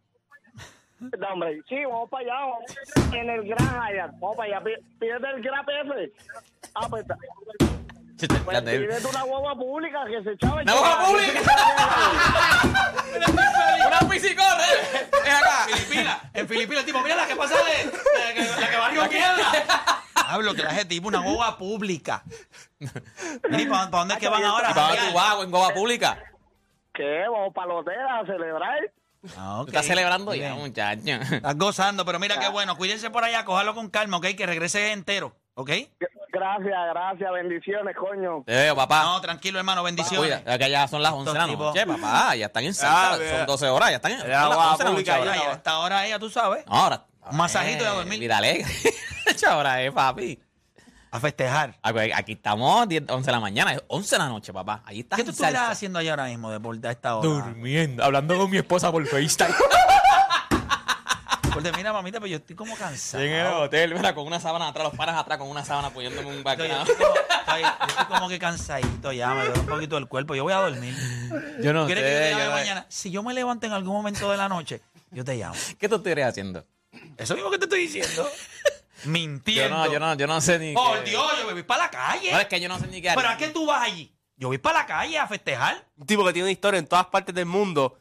No, 1.19 1.27
hombre, 1.33 1.61
sí, 1.69 1.85
vamos 1.85 2.09
para 2.09 2.23
allá. 2.23 2.33
Vamos 2.39 3.13
en 3.13 3.29
el 3.29 3.47
Gran 3.47 3.81
Hyatt. 3.81 4.11
Vamos 4.19 4.35
para 4.37 4.57
allá. 4.57 4.63
Pí- 4.63 4.83
Pídete 4.99 5.27
el 5.29 5.41
Gran 5.43 5.65
PF. 5.65 6.11
Ah, 6.73 6.87
pues, 6.89 7.05
pues 8.45 8.61
pídete 8.63 9.07
una 9.07 9.21
guagua 9.23 9.55
pública 9.55 9.99
que 10.07 10.23
se 10.23 10.31
echaba 10.31 10.61
¡Una 10.63 10.73
guagua 10.73 11.05
pública! 11.05 11.41
¡Una 13.87 13.99
piscicona! 14.09 14.63
¡Es 15.25 15.33
acá! 15.33 15.65
Filipinas. 15.67 16.17
En 16.33 16.47
Filipinas, 16.47 16.85
tipo, 16.85 16.99
mira 17.01 17.15
la 17.15 17.27
que 17.27 17.35
pasa 17.35 17.55
de. 17.55 17.85
La 17.85 18.33
que, 18.33 18.61
la 18.61 18.69
que 18.69 18.77
barrió 18.77 19.09
piedra. 19.09 19.51
Hablo 20.15 20.53
que 20.55 20.63
la 20.63 20.71
gente 20.71 20.85
tipo 20.89 21.07
una 21.07 21.21
boba 21.21 21.57
pública. 21.57 22.23
Mira, 22.79 23.61
¿y 23.61 23.65
¿para, 23.67 23.89
para 23.89 23.99
dónde 23.99 24.13
es 24.15 24.19
que 24.19 24.29
van 24.29 24.43
ahora? 24.43 24.71
¿Y 24.71 24.73
para 24.73 24.95
tú 24.95 25.13
vas, 25.13 25.43
en 25.43 25.51
Goba 25.51 25.73
Pública? 25.73 26.17
¿Qué? 26.93 27.23
Vamos 27.31 27.53
para 27.53 27.71
el 27.71 27.77
hotel 27.77 27.99
a 27.99 28.25
celebrar. 28.25 28.79
Ah, 29.37 29.63
estás 29.67 29.85
celebrando 29.85 30.33
ya, 30.35 30.53
muchacho. 30.53 31.01
Estás 31.05 31.57
gozando, 31.57 32.05
pero 32.05 32.19
mira 32.19 32.39
qué 32.39 32.49
bueno. 32.49 32.77
Cuídense 32.77 33.09
por 33.09 33.23
allá, 33.23 33.45
cójalo 33.45 33.73
con 33.73 33.89
calma, 33.89 34.17
¿ok? 34.17 34.27
Que 34.37 34.45
regrese 34.45 34.91
entero, 34.91 35.35
¿ok? 35.55 35.71
Gracias, 36.29 36.77
gracias. 36.89 37.31
Bendiciones, 37.31 37.95
coño. 37.95 38.43
Te 38.45 38.53
veo, 38.53 38.75
papá. 38.75 39.03
No, 39.03 39.21
tranquilo, 39.21 39.57
hermano, 39.57 39.81
bendiciones. 39.83 40.39
Cuida, 40.39 40.53
es 40.53 40.57
que 40.59 40.69
ya 40.69 40.87
son 40.87 41.01
las 41.01 41.13
11 41.13 41.31
de 41.31 41.37
la 41.39 41.47
noche, 41.47 41.85
papá. 41.85 42.35
Ya 42.35 42.45
están 42.47 42.63
en 42.63 42.73
Santa, 42.73 43.17
mira. 43.17 43.37
son 43.37 43.45
12 43.47 43.67
horas, 43.69 43.89
ya 43.89 43.95
están 43.95 44.11
en 44.11 44.19
son 44.19 44.27
Ya, 44.27 44.39
las 44.41 44.55
guapa 44.55 44.71
11 44.71 44.77
de 44.77 44.83
la 44.83 44.89
noche 44.95 45.11
pública, 45.13 45.41
ahora. 45.45 45.61
Ahora, 45.65 46.05
ella, 46.05 46.19
tú 46.19 46.29
sabes, 46.29 46.63
ahora. 46.67 47.05
Un 47.29 47.37
masajito 47.37 47.83
y 47.83 47.87
a 47.87 47.91
dormir. 47.91 48.19
Vida 48.19 48.37
alegre. 48.37 48.65
Esa 49.25 49.57
hora 49.57 49.81
es, 49.81 49.91
papi. 49.91 50.39
A 51.11 51.19
festejar. 51.19 51.77
Aquí 51.81 52.11
aquí 52.13 52.31
estamos 52.33 52.87
10, 52.87 53.03
11 53.09 53.25
de 53.25 53.31
la 53.31 53.39
mañana, 53.39 53.73
es 53.73 53.81
11 53.87 54.15
de 54.15 54.19
la 54.19 54.27
noche, 54.29 54.53
papá. 54.53 54.81
Ahí 54.85 54.99
estás 55.01 55.17
¿Qué 55.17 55.23
tú 55.23 55.31
salsa. 55.33 55.69
haciendo 55.71 55.99
allá 55.99 56.11
ahora 56.11 56.25
mismo 56.25 56.51
de 56.51 56.59
por- 56.59 56.85
a 56.85 56.91
esta 56.91 57.15
hora? 57.15 57.27
Durmiendo, 57.27 58.03
hablando 58.03 58.37
con 58.37 58.49
mi 58.51 58.57
esposa 58.57 58.91
por 58.91 59.05
FaceTime. 59.07 59.53
Porque 61.53 61.71
mira, 61.71 61.91
mamita, 61.91 62.19
pero 62.19 62.27
yo 62.27 62.37
estoy 62.37 62.55
como 62.55 62.75
cansado. 62.75 63.23
en 63.23 63.31
el 63.31 63.47
hotel, 63.47 63.95
mira, 63.95 64.13
con 64.13 64.27
una 64.27 64.39
sábana 64.39 64.67
atrás, 64.67 64.83
los 64.89 64.95
panas 64.95 65.17
atrás 65.17 65.39
con 65.39 65.47
una 65.47 65.65
sábana 65.65 65.87
apoyándome 65.87 66.27
un 66.27 66.33
Yo, 66.33 66.37
yo 66.39 66.43
background. 66.43 66.87
estoy 66.87 66.95
como, 67.03 67.15
estoy- 67.15 67.61
yo 67.63 67.87
estoy 67.87 68.05
como 68.05 68.29
que 68.29 68.37
cansadito 68.39 69.11
ya, 69.11 69.29
me 69.33 69.45
duele 69.45 69.59
un 69.61 69.65
poquito 69.65 69.97
el 69.97 70.07
cuerpo. 70.07 70.35
Yo 70.35 70.43
voy 70.43 70.53
a 70.53 70.57
dormir. 70.57 70.93
Yo 71.63 71.73
no 71.73 71.87
¿Quieres 71.87 72.03
que 72.03 72.31
yo 72.37 72.37
sé. 72.45 72.49
mañana? 72.51 72.85
Si 72.89 73.09
yo 73.09 73.23
me 73.23 73.33
levanto 73.33 73.65
en 73.65 73.73
algún 73.73 73.93
momento 73.95 74.29
de 74.29 74.37
la 74.37 74.47
noche, 74.47 74.81
yo 75.09 75.25
te 75.25 75.35
llamo. 75.35 75.55
¿Qué 75.79 75.89
tú 75.89 75.95
estás 75.95 76.15
haciendo? 76.27 76.63
Eso 77.17 77.33
mismo 77.33 77.49
que 77.49 77.57
te 77.57 77.65
estoy 77.65 77.79
diciendo. 77.81 78.29
Yo 79.07 79.11
Mintiendo. 79.13 79.77
no, 79.77 79.91
yo 79.91 79.99
no, 79.99 80.13
yo 80.15 80.27
no 80.27 80.41
sé 80.41 80.59
ni. 80.59 80.73
Por 80.73 81.03
qué- 81.03 81.09
Dios, 81.11 81.25
yo 81.39 81.51
voy 81.53 81.63
para 81.63 81.83
la 81.85 81.89
calle. 81.89 82.31
No, 82.31 82.39
es 82.39 82.45
que 82.47 82.59
yo 82.59 82.67
no 82.69 82.77
sé 82.79 82.87
ni 82.87 83.01
qué. 83.01 83.11
¿Pero 83.15 83.29
a 83.29 83.37
qué 83.37 83.47
tú 83.49 83.65
vas 83.65 83.81
allí? 83.83 84.11
Yo 84.35 84.49
voy 84.49 84.57
para 84.57 84.79
la 84.79 84.85
calle 84.85 85.17
a 85.17 85.27
festejar. 85.27 85.83
Un 85.97 86.05
tipo 86.05 86.23
que 86.25 86.33
tiene 86.33 86.45
una 86.47 86.51
historia 86.51 86.77
en 86.77 86.85
todas 86.87 87.05
partes 87.07 87.33
del 87.33 87.45
mundo 87.45 87.97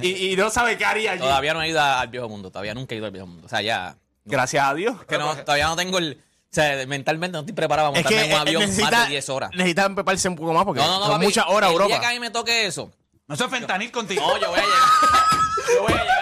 y, 0.00 0.32
y 0.32 0.36
no 0.36 0.50
sabe 0.50 0.78
qué 0.78 0.84
haría 0.84 1.12
allí. 1.12 1.20
Todavía 1.20 1.52
no 1.54 1.62
he 1.62 1.68
ido 1.68 1.80
al 1.82 2.06
viejo 2.08 2.28
mundo, 2.28 2.50
todavía 2.50 2.74
nunca 2.74 2.94
he 2.94 2.98
ido 2.98 3.06
al 3.06 3.12
viejo 3.12 3.26
mundo. 3.26 3.46
O 3.46 3.48
sea, 3.48 3.60
ya. 3.62 3.96
Gracias 4.24 4.64
a 4.64 4.74
Dios. 4.74 5.04
Que 5.06 5.18
no, 5.18 5.34
todavía 5.38 5.66
no 5.66 5.74
tengo 5.76 5.98
el. 5.98 6.20
O 6.22 6.52
sea, 6.52 6.84
mentalmente 6.86 7.32
no 7.32 7.40
estoy 7.40 7.54
preparado 7.54 7.90
para 7.90 8.00
Es 8.00 8.04
montarme 8.04 8.28
que 8.28 8.28
en 8.28 8.32
un 8.32 8.38
eh, 8.38 8.48
avión 8.48 8.62
necesita, 8.62 8.90
más 8.90 9.04
de 9.04 9.10
10 9.10 9.28
horas. 9.30 9.50
necesita 9.54 9.94
prepararse 9.94 10.28
un 10.28 10.36
poco 10.36 10.52
más 10.52 10.64
porque 10.64 10.80
No, 10.80 10.86
no, 10.86 10.98
no, 10.98 11.04
son 11.06 11.12
papi. 11.14 11.24
muchas 11.26 11.44
horas 11.48 11.68
el 11.70 11.72
Europa. 11.74 11.88
día 11.88 12.00
que 12.00 12.06
a 12.06 12.10
mí 12.10 12.20
me 12.20 12.30
toque 12.30 12.66
eso, 12.66 12.90
No 13.28 13.36
soy 13.36 13.48
fentanil 13.48 13.90
contigo. 13.92 14.20
no, 14.20 14.36
yo 14.38 14.50
voy 14.50 14.58
a 14.58 14.62
llegar. 14.62 14.78
yo 15.74 15.82
voy 15.82 15.92
a 15.92 15.96
llegar. 16.02 16.19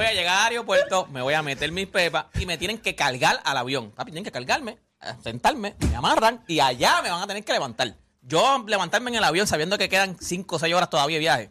Voy 0.00 0.06
a 0.06 0.14
llegar 0.14 0.38
al 0.46 0.52
aeropuerto, 0.52 1.06
me 1.08 1.20
voy 1.20 1.34
a 1.34 1.42
meter 1.42 1.70
mis 1.72 1.86
pepas 1.86 2.24
y 2.38 2.46
me 2.46 2.56
tienen 2.56 2.78
que 2.78 2.94
cargar 2.94 3.38
al 3.44 3.58
avión. 3.58 3.90
Papi, 3.90 4.12
tienen 4.12 4.24
que 4.24 4.32
cargarme, 4.32 4.78
sentarme, 5.22 5.74
me 5.78 5.94
amarran 5.94 6.42
y 6.48 6.60
allá 6.60 7.02
me 7.02 7.10
van 7.10 7.20
a 7.20 7.26
tener 7.26 7.44
que 7.44 7.52
levantar. 7.52 7.94
Yo 8.22 8.64
levantarme 8.66 9.10
en 9.10 9.16
el 9.16 9.24
avión 9.24 9.46
sabiendo 9.46 9.76
que 9.76 9.90
quedan 9.90 10.16
5 10.18 10.56
o 10.56 10.58
6 10.58 10.74
horas 10.74 10.88
todavía 10.88 11.16
de 11.16 11.20
viaje. 11.20 11.50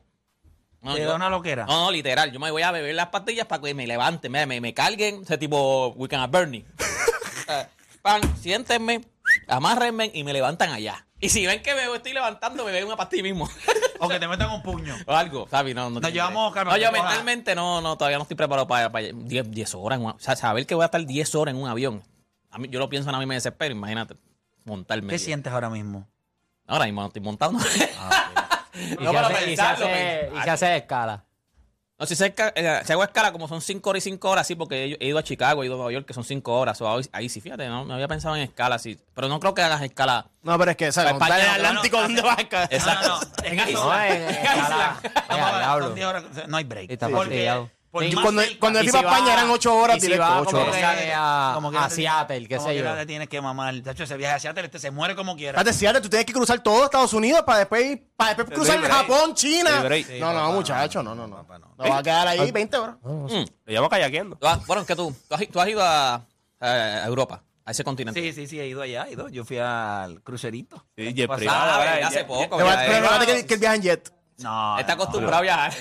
No, 0.81 0.95
Te 0.95 1.01
yo- 1.01 1.09
da 1.09 1.15
una 1.17 1.29
loquera. 1.29 1.67
No, 1.67 1.83
no, 1.85 1.91
literal. 1.91 2.31
Yo 2.31 2.39
me 2.39 2.49
voy 2.49 2.63
a 2.63 2.71
beber 2.71 2.95
las 2.95 3.09
pastillas 3.09 3.45
para 3.45 3.61
que 3.61 3.75
me 3.75 3.85
levanten, 3.85 4.31
me, 4.31 4.47
me, 4.47 4.59
me 4.59 4.73
carguen, 4.73 5.21
ese 5.21 5.37
tipo 5.37 5.89
Weekend 5.89 6.23
at 6.23 6.31
Bernie. 6.31 6.65
Eh, 7.51 7.65
Pan, 8.01 8.21
siéntenme, 8.41 9.01
amárrenme 9.47 10.09
y 10.11 10.23
me 10.23 10.33
levantan 10.33 10.71
allá. 10.71 11.05
Y 11.19 11.29
si 11.29 11.45
ven 11.45 11.61
que 11.61 11.75
me 11.75 11.85
estoy 11.95 12.13
levantando, 12.13 12.65
me 12.65 12.71
beben 12.71 12.87
una 12.87 12.95
pastilla 12.97 13.21
mismo. 13.23 13.47
O 13.99 14.07
que 14.07 14.19
te 14.19 14.27
metan 14.27 14.49
un 14.51 14.61
puño. 14.61 14.95
o 15.05 15.13
algo, 15.13 15.47
¿sabes? 15.49 15.75
No, 15.75 15.89
no, 15.89 15.99
Nos 15.99 16.11
llevamos, 16.13 16.53
No, 16.55 16.77
yo 16.77 16.89
ojalá. 16.89 16.91
mentalmente 16.91 17.55
no, 17.55 17.81
no, 17.81 17.97
todavía 17.97 18.17
no 18.17 18.23
estoy 18.23 18.37
preparado 18.37 18.67
para, 18.67 18.91
para 18.91 19.07
10, 19.13 19.51
10 19.51 19.75
horas. 19.75 19.97
En 19.99 20.05
una- 20.05 20.13
o 20.15 20.19
sea, 20.19 20.35
saber 20.35 20.65
que 20.65 20.75
voy 20.75 20.83
a 20.83 20.85
estar 20.85 21.05
10 21.05 21.35
horas 21.35 21.53
en 21.55 21.61
un 21.61 21.67
avión. 21.69 22.03
A 22.51 22.57
mí, 22.57 22.67
yo 22.69 22.79
lo 22.79 22.89
pienso, 22.89 23.09
a 23.09 23.19
mí 23.19 23.25
me 23.25 23.35
desespero. 23.35 23.73
Imagínate, 23.73 24.15
montarme. 24.65 25.09
¿Qué 25.09 25.19
sientes 25.19 25.51
ahora 25.53 25.69
mismo? 25.69 26.07
Ahora 26.67 26.85
mismo 26.85 27.01
no 27.01 27.07
estoy 27.07 27.21
montando. 27.21 27.59
Y, 28.71 29.03
No, 29.03 29.11
se, 29.11 29.17
pero 29.17 29.19
hace, 29.27 29.51
y, 29.51 29.55
se, 29.57 29.61
hace, 29.61 30.31
y 30.37 30.41
se 30.43 30.49
hace 30.51 30.77
escala. 30.77 31.25
No, 31.99 32.05
si, 32.05 32.15
se, 32.15 32.33
eh, 32.55 32.81
si 32.85 32.93
hago 32.93 33.03
escala, 33.03 33.33
como 33.33 33.49
son 33.49 33.61
5 33.61 33.89
horas 33.89 34.05
y 34.05 34.09
5 34.11 34.29
horas, 34.29 34.47
sí, 34.47 34.55
porque 34.55 34.97
he, 34.97 35.05
ido 35.05 35.17
a 35.17 35.23
Chicago, 35.23 35.63
he 35.63 35.65
ido 35.65 35.75
a 35.75 35.77
Nueva 35.77 35.91
York, 35.91 36.05
que 36.05 36.13
son 36.13 36.23
5 36.23 36.57
horas. 36.57 36.79
o 36.79 36.89
ahí, 36.89 37.03
ahí 37.11 37.27
sí, 37.27 37.41
fíjate, 37.41 37.67
no, 37.67 37.83
no 37.83 37.93
había 37.93 38.07
pensado 38.07 38.37
en 38.37 38.43
escala, 38.43 38.79
sí. 38.79 38.97
Pero 39.13 39.27
no 39.27 39.41
creo 39.41 39.53
que 39.53 39.61
hagas 39.61 39.81
escala. 39.81 40.27
No, 40.41 40.57
pero 40.57 40.71
es 40.71 40.77
que, 40.77 40.93
¿sabes? 40.93 41.11
En 41.11 41.17
España, 41.17 41.57
el 41.57 41.65
Atlántico, 41.65 41.97
no, 41.97 42.03
no, 42.03 42.07
¿dónde 42.07 42.21
vas 42.23 42.37
a? 42.37 42.63
Exacto. 42.73 43.07
No, 43.09 43.19
no, 43.19 43.25
no. 43.25 43.43
En 43.43 43.69
Isla. 43.69 43.83
No, 43.83 44.03
en 44.03 44.29
escala. 44.29 44.99
Vamos 45.03 45.27
Mira, 45.29 45.47
a 45.47 45.51
ver, 45.51 45.59
diablo. 45.59 45.85
son 45.85 45.95
10 45.95 46.07
horas, 46.07 46.23
no 46.47 46.57
hay 46.57 46.63
break. 46.63 46.89
Está 46.89 47.09
Porque 47.09 47.51
más 47.91 48.23
Cuando, 48.23 48.41
cuando 48.59 48.79
Y 48.79 48.81
él 48.83 48.87
iba 48.89 48.99
si 48.99 49.05
a 49.05 49.09
España 49.09 49.27
va- 49.27 49.33
eran 49.33 49.49
8 49.49 49.75
horas 49.75 49.97
y 49.97 49.99
si 50.01 50.05
directo. 50.07 50.23
va 50.25 50.41
8 50.41 50.51
como 50.51 50.61
horas. 50.63 50.75
que 50.75 51.11
a, 51.15 51.51
como 51.55 51.67
a 51.67 51.71
quiera 51.71 51.87
te- 51.89 51.95
Seattle, 51.95 52.47
qué 52.47 52.55
como 52.57 52.67
sé 52.67 52.73
quiera 52.75 52.91
yo. 52.91 52.97
te 52.97 53.05
tienes 53.07 53.29
que 53.29 53.41
mamar. 53.41 53.81
Tacho, 53.81 54.03
ese 54.03 54.17
viaje 54.17 54.35
a 54.35 54.39
Seattle 54.39 54.65
este 54.65 54.79
se 54.79 54.91
muere 54.91 55.15
como 55.15 55.35
quiera. 55.35 55.57
Espérate, 55.57 55.77
Seattle, 55.77 56.01
tú 56.01 56.09
tienes 56.09 56.25
que 56.25 56.33
cruzar 56.33 56.59
todo 56.61 56.85
Estados 56.85 57.13
Unidos 57.13 57.41
para 57.45 57.59
después, 57.59 57.83
ir- 57.83 58.03
para 58.15 58.35
después 58.35 58.55
cruzar 58.57 58.79
break. 58.79 58.91
Japón, 58.93 59.33
China. 59.33 59.69
Sí, 59.79 59.83
break. 59.87 60.07
Sí, 60.07 60.19
no, 60.19 60.27
no, 60.33 60.39
papá, 60.39 60.51
muchacho, 60.53 61.01
no, 61.03 61.15
no, 61.15 61.27
no. 61.27 61.45
No 61.77 61.89
va 61.89 61.97
a 61.97 62.03
quedar 62.03 62.27
ahí 62.27 62.51
20 62.51 62.77
horas. 62.77 62.95
Mm. 63.01 63.27
Lo 63.27 63.45
llevo 63.65 63.89
kayakeando. 63.89 64.35
Tú 64.35 64.47
has- 64.47 64.65
Bueno, 64.67 64.85
que 64.85 64.95
tú, 64.95 65.15
tú 65.27 65.35
has, 65.35 65.47
tú 65.47 65.59
has 65.59 65.67
ido 65.69 65.81
a, 65.83 66.21
a 66.59 67.05
Europa, 67.07 67.41
a 67.65 67.71
ese 67.71 67.83
continente. 67.83 68.21
Sí, 68.21 68.33
sí, 68.33 68.45
sí, 68.47 68.59
he 68.59 68.67
ido 68.67 68.81
allá, 68.83 69.05
he 69.07 69.13
ido. 69.13 69.29
Yo 69.29 69.43
fui 69.45 69.57
al 69.57 70.21
crucerito. 70.21 70.85
Sí, 70.95 71.11
jet 71.13 71.29
privado, 71.31 71.71
Ah, 71.73 71.77
¿verdad? 71.79 72.03
hace 72.07 72.23
poco. 72.25 72.57
Pero 72.57 72.69
ya, 72.69 73.23
eh. 73.37 73.45
que 73.47 73.53
el 73.55 73.59
viaje 73.59 73.75
en 73.77 73.81
jet. 73.81 74.13
No, 74.39 74.79
Está 74.79 74.95
no, 74.95 75.03
acostumbrado 75.03 75.37
a 75.37 75.41
viajar. 75.41 75.73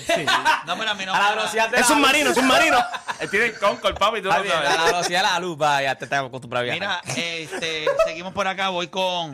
No, 0.65 0.77
pero 0.77 0.91
a 0.91 0.93
mí 0.93 1.05
no 1.05 1.13
a 1.13 1.19
la 1.19 1.29
me- 1.29 1.35
velocidad 1.37 1.69
de 1.69 1.77
Es 1.79 1.89
un 1.89 2.01
marino, 2.01 2.29
es 2.31 2.37
un 2.37 2.47
marino. 2.47 2.77
Él 3.19 3.29
tiene 3.29 3.45
el 3.47 3.57
Concord, 3.59 3.97
papi, 3.97 4.21
tú 4.21 4.27
Está 4.29 4.37
lo 4.39 4.43
bien, 4.43 4.55
a 4.57 4.61
sabes. 4.63 4.77
la 4.77 4.85
velocidad 4.85 5.19
de 5.19 5.27
la 5.27 5.39
luz, 5.39 5.57
va, 5.61 5.81
ya 5.81 5.95
te 5.95 6.03
estás 6.05 6.25
acostumbrado 6.25 6.61
a 6.69 6.75
viajar. 6.75 7.01
Mira, 7.05 7.15
este, 7.25 7.85
seguimos 8.05 8.33
por 8.33 8.47
acá, 8.47 8.69
voy 8.69 8.87
con... 8.87 9.33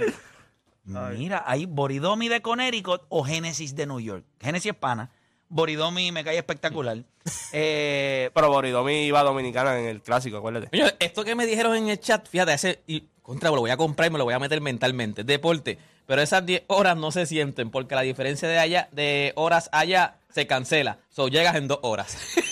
Mira, 1.17 1.43
hay 1.47 1.65
Boridomi 1.65 2.27
de 2.29 2.41
Connecticut 2.43 3.01
o 3.09 3.23
Génesis 3.23 3.75
de 3.75 3.87
New 3.87 3.99
York. 3.99 4.23
Génesis 4.39 4.71
es 4.71 4.77
pana. 4.77 5.09
Boridomi 5.49 6.11
me 6.11 6.23
cae 6.23 6.37
espectacular. 6.37 6.97
Eh, 7.53 8.29
Pero 8.35 8.49
Boridomi 8.49 9.05
iba 9.05 9.19
a 9.19 9.23
Dominicana 9.23 9.79
en 9.79 9.85
el 9.87 10.01
clásico, 10.03 10.37
acuérdate. 10.37 10.69
Esto 10.99 11.23
que 11.23 11.33
me 11.33 11.47
dijeron 11.47 11.75
en 11.75 11.89
el 11.89 11.99
chat, 11.99 12.27
fíjate, 12.27 12.53
ese, 12.53 12.83
y 12.85 13.01
contra, 13.23 13.49
lo 13.49 13.61
voy 13.61 13.71
a 13.71 13.77
comprar 13.77 14.09
y 14.09 14.11
me 14.11 14.19
lo 14.19 14.25
voy 14.25 14.35
a 14.35 14.39
meter 14.39 14.61
mentalmente. 14.61 15.23
Deporte. 15.23 15.79
Pero 16.07 16.21
esas 16.21 16.45
10 16.45 16.63
horas 16.67 16.95
no 16.97 17.11
se 17.11 17.25
sienten 17.25 17.71
porque 17.71 17.95
la 17.95 18.01
diferencia 18.01 18.47
de 18.47 18.59
allá, 18.59 18.89
de 18.91 19.33
horas 19.35 19.69
allá, 19.71 20.17
se 20.29 20.45
cancela. 20.47 20.99
So, 21.09 21.27
llegas 21.27 21.55
en 21.55 21.67
dos 21.67 21.79
horas. 21.81 22.17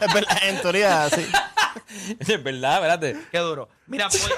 Es 0.00 0.14
verdad, 0.14 0.38
en 0.44 0.62
teoría, 0.62 1.10
sí. 1.10 1.26
es 2.18 2.42
verdad, 2.42 2.76
espérate. 2.76 3.20
qué 3.30 3.36
duro. 3.38 3.68
Mira, 3.86 4.08
voy, 4.08 4.30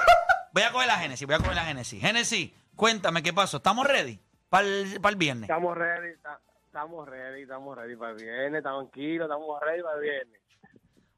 voy 0.51 0.63
a 0.63 0.71
coger 0.73 0.87
la 0.87 0.97
Génesis, 0.97 1.25
voy 1.25 1.35
a 1.35 1.37
coger 1.37 1.55
la 1.55 1.63
Génesis. 1.63 2.01
Génesis, 2.01 2.51
cuéntame 2.75 3.23
qué 3.23 3.31
pasó. 3.31 3.57
¿Estamos 3.57 3.87
ready 3.87 4.19
para 4.49 4.67
el, 4.67 4.99
para 4.99 5.11
el 5.13 5.15
viernes? 5.17 5.43
Estamos 5.49 5.77
ready, 5.77 6.17
ta- 6.21 6.41
estamos 6.65 7.07
ready, 7.07 7.43
estamos 7.43 7.77
ready 7.77 7.95
para 7.95 8.11
el 8.11 8.17
viernes, 8.17 8.57
estamos 8.57 8.91
tranquilos, 8.91 9.25
estamos 9.25 9.61
ready 9.61 9.81
para 9.83 9.95
el 9.95 10.01
viernes. 10.01 10.41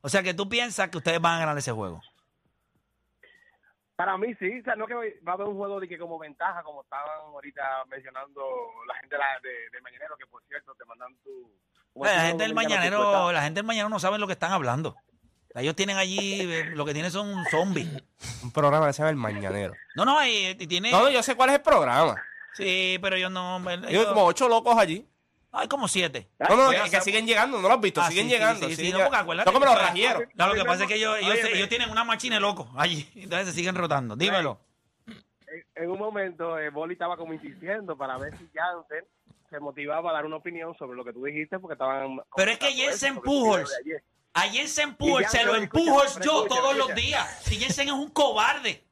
O 0.01 0.09
sea, 0.09 0.21
que 0.21 0.35
tú 0.35 0.47
piensas 0.47 0.89
que 0.89 0.97
ustedes 0.97 1.19
van 1.19 1.37
a 1.37 1.39
ganar 1.39 1.57
ese 1.57 1.71
juego. 1.71 1.99
Para 3.95 4.17
mí 4.17 4.33
sí, 4.39 4.59
o 4.59 4.63
sea, 4.63 4.75
no 4.75 4.87
que 4.87 4.93
va 4.93 5.31
a 5.31 5.35
haber 5.35 5.47
un 5.47 5.55
juego 5.55 5.79
de 5.79 5.87
que 5.87 5.97
como 5.97 6.19
ventaja, 6.19 6.61
como 6.63 6.81
estaban 6.81 7.07
ahorita 7.27 7.61
mencionando 7.89 8.41
la 8.87 8.95
gente 8.95 9.15
de, 9.15 9.19
la- 9.19 9.39
de, 9.41 9.49
de 9.71 9.81
Mañanero, 9.81 10.17
que 10.17 10.25
por 10.27 10.43
cierto 10.47 10.73
te 10.75 10.83
mandan 10.85 11.15
tu... 11.23 11.49
la 12.03 12.21
gente 12.27 12.43
del 12.43 12.53
mañanero, 12.53 13.31
la 13.31 13.41
gente 13.41 13.59
del 13.59 13.65
mañanero 13.65 13.89
no 13.89 13.99
sabe 13.99 14.19
lo 14.19 14.27
que 14.27 14.33
están 14.33 14.51
hablando. 14.51 14.95
Ellos 15.53 15.73
tienen 15.77 15.95
allí, 15.95 16.41
eh, 16.41 16.65
lo 16.75 16.83
que 16.83 16.91
tienen 16.93 17.09
son 17.11 17.45
zombies. 17.49 17.87
Un 18.43 18.51
programa 18.51 18.87
que 18.87 18.91
se 18.93 18.97
llama 18.97 19.11
El 19.11 19.15
Mañanero. 19.15 19.73
No, 19.95 20.03
no, 20.03 20.21
y, 20.25 20.47
y 20.47 20.67
tiene. 20.67 20.91
No, 20.91 21.09
yo 21.09 21.23
sé 21.23 21.35
cuál 21.37 21.51
es 21.51 21.55
el 21.55 21.61
programa. 21.61 22.21
Sí, 22.55 22.97
pero 23.01 23.15
yo 23.15 23.29
no. 23.29 23.55
Hay 23.65 23.79
ellos- 23.87 24.07
como 24.07 24.25
ocho 24.25 24.49
locos 24.49 24.77
allí. 24.77 25.07
Hay 25.57 25.67
como 25.67 25.87
siete. 25.87 26.29
No, 26.39 26.55
no, 26.55 26.69
que, 26.71 26.89
que 26.91 27.01
siguen 27.01 27.25
llegando, 27.25 27.61
no 27.61 27.67
lo 27.67 27.73
has 27.75 27.81
visto, 27.81 28.01
Ah, 28.01 28.07
siguen 28.09 28.25
sí, 28.25 28.31
llegando. 28.33 28.67
sí, 28.67 28.75
sí, 28.75 28.75
siguen 28.77 28.91
no, 28.93 28.97
llegando. 28.97 29.09
porque 29.11 29.21
acuérdate 29.23 29.51
Son 29.51 29.53
como 29.61 29.65
los 29.73 29.81
rajieros. 29.81 30.23
No, 30.35 30.47
lo 30.47 30.53
que 30.55 30.65
pasa 30.65 30.83
es 30.83 30.87
que 30.89 30.95
ellos, 30.95 31.17
ellos, 31.19 31.69
tienen 31.69 31.89
una 31.89 32.03
machina 32.03 32.35
de 32.35 32.41
locos 32.41 32.67
allí. 32.75 33.09
Entonces 33.15 33.49
se 33.49 33.53
siguen 33.53 33.75
rotando. 33.75 34.15
Dímelo. 34.15 34.59
En, 35.47 35.83
en 35.83 35.89
un 35.91 35.99
momento, 35.99 36.57
eh, 36.59 36.69
Boli 36.69 36.93
estaba 36.93 37.15
como 37.17 37.33
insistiendo 37.33 37.95
para 37.97 38.17
ver 38.17 38.37
si 38.37 38.49
Jansen 38.53 39.05
se 39.49 39.59
motivaba 39.59 40.09
a 40.09 40.13
dar 40.13 40.25
una 40.25 40.37
opinión 40.37 40.75
sobre 40.77 40.97
lo 40.97 41.05
que 41.05 41.13
tú 41.13 41.23
dijiste, 41.23 41.59
porque 41.59 41.73
estaban... 41.73 42.19
Pero 42.35 42.51
es 42.51 42.57
que 42.59 42.71
Jensen 42.73 43.21
Pujols, 43.21 43.71
a 44.33 44.41
Jensen 44.41 44.95
Pujols 44.95 45.29
se 45.31 45.43
lo 45.45 45.55
empujo 45.55 46.01
yo 46.01 46.03
escucha, 46.03 46.47
todos 46.49 46.75
los 46.75 46.93
días. 46.95 47.41
Si 47.43 47.55
Jensen 47.57 47.87
es 47.87 47.93
un 47.93 48.09
cobarde. 48.09 48.83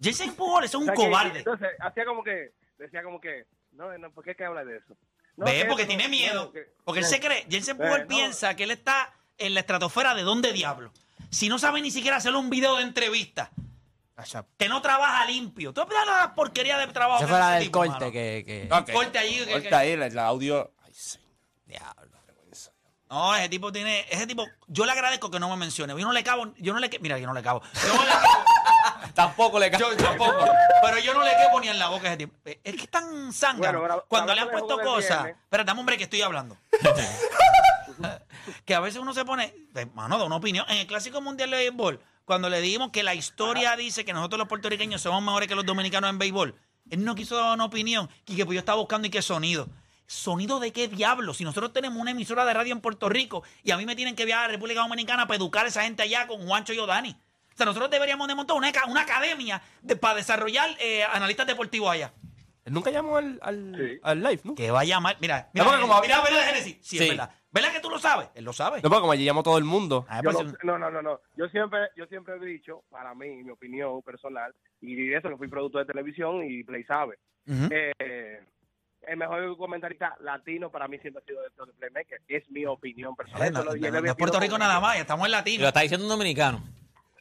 Jensen 0.00 0.34
Pujols 0.34 0.66
es 0.66 0.74
un 0.74 0.82
O 0.82 0.86
sea, 0.86 0.94
que- 0.94 1.02
cobarde. 1.04 1.38
Entonces, 1.40 1.68
hacía 1.80 2.04
como 2.04 2.22
que, 2.24 2.52
decía 2.78 3.02
como 3.02 3.20
que, 3.20 3.44
no, 3.72 3.96
no, 3.98 4.10
¿por 4.12 4.24
qué 4.24 4.34
que 4.34 4.44
habla 4.44 4.64
de 4.64 4.76
eso? 4.78 4.96
No, 5.44 5.68
porque 5.68 5.82
eso 5.82 5.88
tiene 5.88 6.08
miedo. 6.08 6.52
que- 6.52 6.72
Porque 6.84 7.00
él 7.00 7.06
se 7.06 7.20
cree. 7.20 7.46
Jensen 7.50 7.78
no. 7.78 8.06
piensa 8.08 8.54
que 8.56 8.64
él 8.64 8.70
está 8.70 9.12
en 9.38 9.54
la 9.54 9.60
estratosfera 9.60 10.14
de 10.14 10.22
dónde 10.22 10.52
diablo. 10.52 10.92
Si 11.30 11.48
no 11.48 11.58
sabe 11.58 11.80
ni 11.80 11.90
siquiera 11.90 12.16
hacerle 12.16 12.38
un 12.38 12.50
video 12.50 12.76
de 12.76 12.82
entrevista. 12.82 13.50
Que 14.58 14.68
no 14.68 14.80
trabaja 14.82 15.24
limpio. 15.26 15.72
Tú 15.72 15.80
ves 15.84 15.98
la 16.06 16.34
porquería 16.34 16.78
de 16.78 16.86
trabajo 16.88 17.18
Esa 17.24 17.28
fue 17.28 17.38
la 17.38 17.50
del 17.52 17.64
tipo, 17.64 17.78
corte 17.78 17.92
mano. 17.92 18.12
que... 18.12 18.44
que... 18.46 18.68
Corte 18.68 18.92
que- 18.92 19.62
que- 19.68 19.74
ahí, 19.74 19.90
el, 19.92 20.18
audio. 20.18 20.72
Ay, 20.84 20.92
sí. 20.94 21.18
Diablo. 21.66 22.12
No, 23.10 23.36
ese 23.36 23.50
tipo 23.50 23.70
tiene, 23.70 24.06
ese 24.08 24.26
tipo, 24.26 24.46
yo 24.68 24.86
le 24.86 24.92
agradezco 24.92 25.30
que 25.30 25.38
no 25.38 25.50
me 25.50 25.56
mencione. 25.56 25.92
Yo 25.92 26.06
no 26.06 26.12
le 26.14 26.24
cabo, 26.24 26.54
yo 26.56 26.72
no 26.72 26.78
le, 26.78 26.88
mira, 27.02 27.18
yo 27.18 27.26
no 27.26 27.34
le 27.34 27.42
cabo. 27.42 27.60
Yo 27.86 27.94
no 27.94 28.02
le 28.04 28.10
cabo, 28.10 28.44
Tampoco 29.14 29.58
le 29.58 29.70
yo 29.78 29.96
tampoco, 29.96 30.48
pero 30.82 30.98
yo 30.98 31.12
no 31.14 31.22
le 31.22 31.30
quepo 31.36 31.60
ni 31.60 31.68
en 31.68 31.78
la 31.78 31.88
boca 31.88 32.06
a 32.08 32.10
ese 32.10 32.16
tipo. 32.18 32.34
Eh, 32.44 32.60
Es 32.64 32.74
que 32.76 32.82
es 32.82 32.90
tan 32.90 33.32
zángano. 33.32 33.78
Bueno, 33.80 33.92
ahora- 33.94 34.04
Cuando 34.08 34.34
le 34.34 34.40
han 34.40 34.50
puesto 34.50 34.74
juego 34.74 34.94
cosas, 34.94 35.22
viernes. 35.24 35.42
espérate, 35.44 35.66
dame 35.66 35.80
hombre 35.80 35.96
que 35.98 36.04
estoy 36.04 36.22
hablando. 36.22 36.56
que 38.64 38.74
a 38.74 38.80
veces 38.80 39.00
uno 39.00 39.12
se 39.14 39.24
pone, 39.24 39.54
eh, 39.74 39.86
mano, 39.94 40.18
da 40.18 40.24
una 40.24 40.36
opinión. 40.36 40.64
En 40.68 40.78
el 40.78 40.86
Clásico 40.86 41.20
Mundial 41.20 41.50
de 41.50 41.56
Béisbol, 41.58 42.00
cuando 42.24 42.48
le 42.48 42.60
dijimos 42.60 42.90
que 42.90 43.02
la 43.02 43.14
historia 43.14 43.76
dice 43.76 44.04
que 44.04 44.12
nosotros 44.12 44.38
los 44.38 44.48
puertorriqueños 44.48 45.00
somos 45.00 45.22
mejores 45.22 45.48
que 45.48 45.54
los 45.54 45.66
dominicanos 45.66 46.10
en 46.10 46.18
béisbol, 46.18 46.54
él 46.90 47.04
no 47.04 47.14
quiso 47.14 47.36
dar 47.36 47.52
una 47.54 47.64
opinión. 47.64 48.08
Y 48.26 48.36
que 48.36 48.44
pues 48.44 48.54
yo 48.54 48.60
estaba 48.60 48.78
buscando 48.78 49.06
y 49.06 49.10
qué 49.10 49.22
sonido. 49.22 49.68
¿Sonido 50.06 50.58
de 50.60 50.72
qué 50.72 50.88
diablo? 50.88 51.32
Si 51.32 51.44
nosotros 51.44 51.72
tenemos 51.72 51.98
una 51.98 52.10
emisora 52.10 52.44
de 52.44 52.52
radio 52.52 52.72
en 52.72 52.80
Puerto 52.80 53.08
Rico 53.08 53.42
y 53.62 53.70
a 53.70 53.76
mí 53.76 53.86
me 53.86 53.96
tienen 53.96 54.14
que 54.16 54.24
viajar 54.24 54.44
a 54.44 54.48
la 54.48 54.52
República 54.52 54.80
Dominicana 54.80 55.26
para 55.26 55.36
educar 55.36 55.64
a 55.64 55.68
esa 55.68 55.82
gente 55.82 56.02
allá 56.02 56.26
con 56.26 56.46
Juancho 56.46 56.72
y 56.72 56.78
Odani. 56.78 57.16
O 57.52 57.56
sea, 57.56 57.66
nosotros 57.66 57.90
deberíamos 57.90 58.28
de 58.28 58.34
montar 58.34 58.56
una, 58.56 58.70
una 58.88 59.02
academia 59.02 59.60
de- 59.82 59.96
para 59.96 60.16
desarrollar 60.16 60.70
eh, 60.80 61.04
analistas 61.04 61.46
deportivos 61.46 61.90
allá. 61.90 62.12
Él 62.64 62.72
nunca 62.72 62.90
llamó 62.90 63.16
al, 63.16 63.38
al, 63.42 64.00
al 64.02 64.22
live, 64.22 64.40
¿no? 64.44 64.54
Que 64.54 64.70
va 64.70 64.80
a 64.80 64.84
llamar. 64.84 65.16
Mira, 65.20 65.50
mira, 65.52 65.64
porque 65.66 65.80
como- 65.80 66.00
mira, 66.00 66.22
mira, 66.22 66.36
de 66.38 66.44
Génesis. 66.44 66.78
Sí, 66.80 66.98
es 66.98 67.08
verdad. 67.08 67.30
¿Verdad 67.50 67.72
que 67.72 67.80
tú 67.80 67.90
lo 67.90 67.98
sabes? 67.98 68.28
Él 68.34 68.44
lo 68.44 68.52
sabe. 68.52 68.76
No, 68.82 68.88
porque 68.88 69.00
como 69.00 69.12
allí 69.12 69.24
llamó 69.24 69.42
todo 69.42 69.58
el 69.58 69.64
mundo. 69.64 70.06
Ah, 70.08 70.20
Yo 70.24 70.30
pues, 70.30 70.46
no, 70.46 70.54
no, 70.62 70.78
no, 70.78 70.90
no, 70.90 71.02
no. 71.02 71.20
Yo 71.36 71.48
siempre, 71.48 71.80
yo 71.96 72.06
siempre 72.06 72.36
he 72.36 72.44
dicho, 72.46 72.82
para 72.88 73.14
mí, 73.14 73.42
mi 73.42 73.50
opinión 73.50 74.00
personal, 74.02 74.54
y 74.80 75.12
eso 75.12 75.28
que 75.28 75.36
fui 75.36 75.48
productor 75.48 75.84
de 75.84 75.92
televisión 75.92 76.42
y 76.48 76.62
Play 76.64 76.84
sabe, 76.84 77.18
ujú. 77.46 77.68
eh, 77.70 78.40
el 79.02 79.16
mejor 79.16 79.56
comentarista 79.58 80.14
latino 80.20 80.70
para 80.70 80.86
mí 80.88 80.98
siempre 81.00 81.20
ha 81.22 81.26
sido 81.26 81.44
Héctor 81.44 81.66
de 81.66 81.72
Playmaker. 81.74 82.20
Es 82.28 82.48
mi 82.48 82.64
opinión 82.64 83.14
personal. 83.16 83.42
Eh, 83.42 83.46
Eso 83.50 83.58
no, 83.58 83.64
lo- 83.64 83.76
no, 83.76 83.90
no 83.90 83.98
había 83.98 84.10
es 84.12 84.16
Puerto 84.16 84.34
sido 84.38 84.40
Rico 84.46 84.58
nada 84.58 84.78
más, 84.80 84.94
ya 84.94 85.00
estamos 85.02 85.26
en 85.26 85.30
Y 85.30 85.32
lo 85.32 85.36
latino. 85.38 85.66
está 85.68 85.80
diciendo 85.80 86.06
un 86.06 86.10
dominicano. 86.10 86.62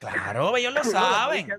Claro, 0.02 0.58
ellos 0.58 0.74
lo 0.74 0.84
saben. 0.84 1.50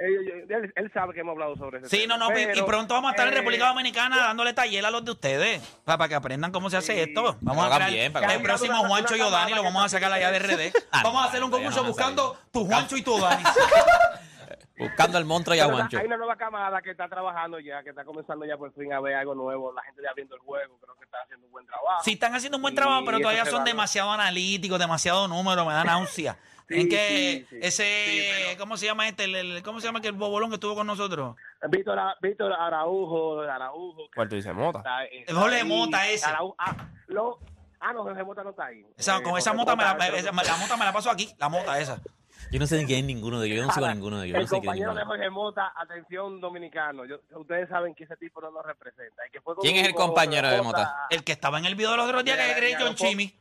eh, 0.00 0.46
él, 0.48 0.72
él 0.76 0.90
sabe 0.94 1.12
que 1.12 1.20
hemos 1.20 1.32
hablado 1.32 1.56
sobre 1.56 1.78
eso. 1.80 1.88
Sí, 1.88 2.06
no, 2.06 2.16
no, 2.16 2.28
y- 2.38 2.56
y 2.56 2.62
pronto 2.62 2.94
vamos 2.94 3.08
a 3.08 3.12
estar 3.12 3.26
en 3.28 3.34
República 3.34 3.66
Dominicana 3.66 4.16
dándole 4.18 4.52
taller 4.52 4.86
a 4.86 4.90
los 4.92 5.04
de 5.04 5.10
ustedes 5.10 5.60
para, 5.84 6.06
que 6.08 6.14
aprendan 6.14 6.52
cómo 6.52 6.70
se 6.70 6.76
hace 6.76 6.94
Sí. 6.94 7.00
esto. 7.00 7.36
Vamos 7.40 7.64
a 7.64 7.66
crear 7.66 7.82
hagan 7.82 7.92
bien, 7.94 8.12
para 8.12 8.28
que 8.28 8.34
el 8.34 8.42
próximo. 8.42 8.76
Juancho 8.86 9.16
y 9.16 9.20
Odani, 9.20 9.54
lo 9.54 9.64
vamos 9.64 9.84
a 9.84 9.88
sacar 9.88 10.12
allá 10.12 10.30
de 10.30 10.38
RD. 10.38 10.72
Ah, 10.92 11.00
Vamos 11.02 11.22
a 11.24 11.28
hacer 11.28 11.42
un 11.42 11.50
concurso 11.50 11.82
no 11.82 11.88
buscando 11.88 12.38
tu 12.52 12.64
Juancho 12.64 12.96
y 12.96 13.02
tu 13.02 13.14
Odani. 13.14 13.42
Buscando 14.78 15.18
al 15.18 15.24
monstruo 15.24 15.56
y 15.56 15.58
a 15.58 15.64
Juancho. 15.64 15.98
Hay 15.98 16.06
una 16.06 16.16
nueva 16.16 16.36
camada 16.36 16.80
que 16.80 16.92
está 16.92 17.08
trabajando 17.08 17.58
ya, 17.58 17.82
que 17.82 17.90
está 17.90 18.04
comenzando 18.04 18.46
ya 18.46 18.56
por 18.56 18.72
fin 18.74 18.92
a 18.92 19.00
ver 19.00 19.16
algo 19.16 19.34
nuevo. 19.34 19.72
La 19.72 19.82
gente 19.82 20.00
ya 20.04 20.10
viendo 20.14 20.36
el 20.36 20.40
juego, 20.42 20.78
creo 20.78 20.94
que 20.94 21.04
está 21.04 21.18
haciendo 21.24 21.46
un 21.46 21.50
buen 21.52 21.66
trabajo. 21.66 22.00
Sí, 22.04 22.12
están 22.12 22.32
haciendo 22.36 22.58
un 22.58 22.62
buen 22.62 22.74
Y 22.74 22.76
trabajo, 22.76 23.04
pero 23.04 23.18
todavía 23.18 23.44
son 23.44 23.64
demasiado 23.64 24.12
analíticos, 24.12 24.78
demasiado 24.78 25.26
números, 25.26 25.66
me 25.66 25.72
da 25.72 25.82
náusea. 25.82 26.36
Sí, 26.68 26.74
en 26.80 26.88
que 26.88 27.08
sí, 27.08 27.46
sí. 27.50 27.58
ese, 27.62 28.04
Sí, 28.06 28.20
pero- 28.46 28.58
¿cómo 28.58 28.76
se 28.76 28.86
llama 28.86 29.08
este? 29.08 29.24
El, 29.24 29.34
el- 29.34 29.62
¿Cómo 29.62 29.80
se 29.80 29.86
llama 29.86 30.00
que 30.02 30.08
el 30.08 30.14
bobolón 30.14 30.50
que 30.50 30.54
estuvo 30.56 30.74
con 30.74 30.86
nosotros? 30.86 31.34
Víctor, 31.70 31.98
Víctor 32.20 32.52
Araujo, 32.52 33.40
Araujo. 33.40 33.96
que 34.10 34.14
¿Cuál 34.14 34.28
tú 34.28 34.36
dices, 34.36 34.54
Mota? 34.54 34.78
está- 34.80 35.04
está 35.06 35.32
El 35.32 35.38
Jorge. 35.38 35.64
Mota 35.64 36.08
ese. 36.08 36.26
Araujo- 36.26 36.54
ah, 36.58 36.76
lo- 37.06 37.38
ah, 37.80 37.92
no, 37.92 38.02
Jorge 38.02 38.22
Mota 38.22 38.44
no 38.44 38.50
está 38.50 38.66
ahí. 38.66 38.84
Esa- 38.96 39.16
Eh, 39.18 39.22
con 39.22 39.38
esa 39.38 39.52
mota 39.54 39.74
me 39.76 39.82
la, 39.84 39.92
esa- 40.08 40.30
la 40.32 40.56
mota 40.58 40.76
me 40.76 40.84
la 40.84 40.92
paso 40.92 41.10
aquí, 41.10 41.28
la 41.38 41.48
mota 41.48 41.78
esa. 41.80 42.00
Yo 42.52 42.58
no 42.60 42.66
sé 42.66 42.76
de 42.76 42.86
quién 42.86 43.00
es 43.00 43.04
ninguno 43.06 43.40
de 43.40 43.46
ellos. 43.48 43.58
Yo 43.60 43.66
no 43.66 43.72
sigo 43.72 43.86
Ahora, 43.86 43.94
ninguno 43.98 44.20
de 44.20 44.26
ellos. 44.26 44.34
Yo 44.34 44.38
El 44.40 44.44
no 44.44 44.48
sé 44.48 44.60
quién 44.60 44.62
es 44.62 44.66
compañero 44.66 44.94
de 44.94 45.04
Jorge 45.04 45.30
Mota, 45.30 45.72
atención 45.74 46.40
dominicano. 46.40 47.04
Yo- 47.06 47.20
ustedes 47.36 47.68
saben 47.68 47.94
que 47.94 48.04
ese 48.04 48.16
tipo 48.18 48.40
no 48.40 48.50
nos 48.50 48.64
representa. 48.64 49.26
y 49.26 49.30
que 49.30 49.40
fue 49.40 49.54
con 49.54 49.62
¿Quién 49.62 49.76
es 49.76 49.86
el 49.88 49.94
con 49.94 50.08
compañero 50.08 50.48
de 50.48 50.62
Mota- 50.62 50.78
Mota? 50.80 51.06
El 51.10 51.24
que 51.24 51.32
estaba 51.32 51.58
en 51.58 51.64
el 51.64 51.74
video 51.74 51.90
de 51.92 51.96
los 51.96 52.06
otros 52.06 52.24
días 52.24 52.36
que 52.38 52.54
creí 52.56 52.74
mira, 52.74 52.86
John 52.86 52.94
Chimmy. 52.94 53.34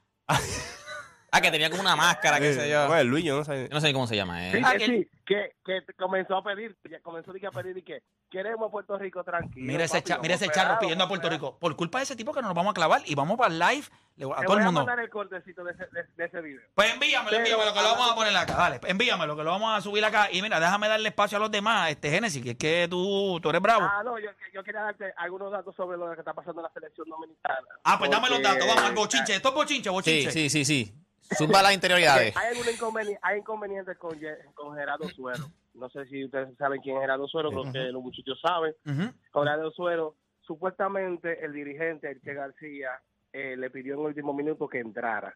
Ah, 1.31 1.41
que 1.41 1.51
tenía 1.51 1.69
como 1.69 1.81
una 1.81 1.96
máscara, 1.96 2.39
qué 2.39 2.53
sé 2.53 2.69
yo. 2.69 2.84
¿Cómo 2.84 2.96
es 2.96 3.05
Luis? 3.05 3.25
Yo 3.25 3.38
no 3.38 3.43
sé. 3.43 3.63
Yo 3.69 3.74
no 3.74 3.81
sé 3.81 3.93
cómo 3.93 4.07
se 4.07 4.15
llama. 4.15 4.39
Sí, 4.51 4.57
Eh. 4.57 4.62
Ah, 4.63 4.75
que- 4.77 4.86
sí, 4.86 5.07
que, 5.27 5.51
que 5.65 5.81
comenzó 6.00 6.38
a 6.38 6.43
pedir, 6.43 6.75
ya 6.89 7.01
comenzó 7.01 7.31
a 7.31 7.51
pedir 7.51 7.77
y 7.77 7.84
que 7.84 8.01
queremos 8.31 8.72
Puerto 8.72 8.98
Rico 8.98 9.24
tranquilo. 9.25 9.67
Mira 9.67 9.84
ese, 9.84 9.98
papi, 9.98 10.07
cha- 10.10 10.19
mira 10.19 10.36
ese 10.36 10.46
a 10.46 10.51
charro 10.51 10.79
pidiendo 10.79 11.03
a 11.03 11.07
Puerto. 11.10 11.29
Rico. 11.29 11.57
Por 11.60 11.75
culpa 11.75 11.98
de 12.00 12.05
ese 12.05 12.15
tipo 12.15 12.34
que 12.34 12.41
nos 12.41 12.53
vamos 12.53 12.72
a 12.72 12.74
clavar 12.74 13.01
y 13.05 13.13
vamos 13.13 13.38
para 13.38 13.51
el 13.53 13.60
live 13.60 13.86
le- 14.15 14.25
a 14.25 14.38
Te 14.38 14.46
todo 14.46 14.48
voy 14.48 14.55
el 14.55 14.62
a 14.62 14.65
mundo. 14.65 14.79
mandar 14.86 15.00
el 15.01 15.10
cortecito 15.10 15.65
de 15.65 15.74
ese, 15.74 15.86
de, 15.91 16.03
de 16.15 16.25
ese 16.25 16.39
video. 16.41 16.62
Pues 16.74 16.93
envíamelo, 16.93 17.29
Pero, 17.29 17.39
envíamelo, 17.43 17.74
que 17.74 17.81
lo 17.81 17.89
vamos 17.91 18.12
a 18.12 18.15
poner 18.15 18.38
acá. 18.38 18.53
Dale, 18.55 18.79
envíamelo, 18.88 19.36
que 19.36 19.43
lo 19.43 19.51
vamos 19.51 19.77
a 19.77 19.81
subir 19.81 20.05
acá. 20.05 20.29
Y 20.31 20.41
mira, 20.41 20.62
déjame 20.62 20.88
darle 20.88 21.10
espacio 21.10 21.38
a 21.38 21.41
los 21.41 21.51
demás, 21.51 21.89
este 21.91 22.10
Génesis, 22.10 22.41
que 22.41 22.51
es 22.51 22.57
que 22.57 22.88
tú, 22.89 23.38
tú 23.43 23.50
eres 23.50 23.62
bravo. 23.62 23.84
Ah, 23.86 24.01
no, 24.05 24.17
yo, 24.19 24.29
yo 24.53 24.63
quería 24.63 24.81
darte 24.81 25.13
algunos 25.17 25.51
datos 25.51 25.75
sobre 25.75 25.98
lo 25.98 26.10
que 26.13 26.19
está 26.19 26.34
pasando 26.34 26.62
en 26.62 26.63
la 26.63 26.72
selección 26.72 27.07
dominicana. 27.10 27.57
Ah, 27.84 27.98
pues 28.00 28.10
dame 28.10 28.29
los 28.29 28.39
Porque- 28.39 28.53
datos, 28.53 28.67
vamos 28.67 28.84
al 28.84 28.96
bochinche. 28.96 29.36
Esto 29.36 29.50
es 29.50 29.55
bochinche, 29.55 29.89
Sí, 29.89 29.93
bochinche. 29.93 30.31
sí, 30.31 30.50
sí, 30.50 30.63
sí. 30.65 30.93
Zumba 31.38 31.62
las 31.62 31.74
interioridades. 31.74 32.34
Hay 32.38 32.55
algún 32.55 32.69
inconveniente, 32.74 33.19
hay 33.22 33.39
inconvenientes 33.39 33.98
con, 33.98 34.17
con 34.55 34.77
Gerardo 34.77 35.10
Suero. 35.17 35.43
No 35.74 35.89
sé 35.89 36.05
si 36.05 36.24
ustedes 36.25 36.55
saben 36.57 36.79
quién 36.81 36.95
es 36.97 37.01
Gerardo 37.01 37.27
Suero, 37.27 37.50
creo 37.50 37.71
que 37.74 37.91
los 37.91 38.01
muchachos 38.01 38.39
saben. 38.41 38.74
Ujú. 38.86 39.12
Con 39.31 39.43
Gerardo 39.43 39.71
Suero, 39.71 40.15
supuestamente 40.41 41.43
el 41.45 41.53
dirigente, 41.53 42.09
Elche 42.09 42.33
García, 42.33 42.91
eh, 43.33 43.55
le 43.57 43.69
pidió 43.69 43.93
en 43.95 44.00
el 44.01 44.05
último 44.07 44.33
minuto 44.33 44.67
que 44.67 44.79
entrara 44.79 45.36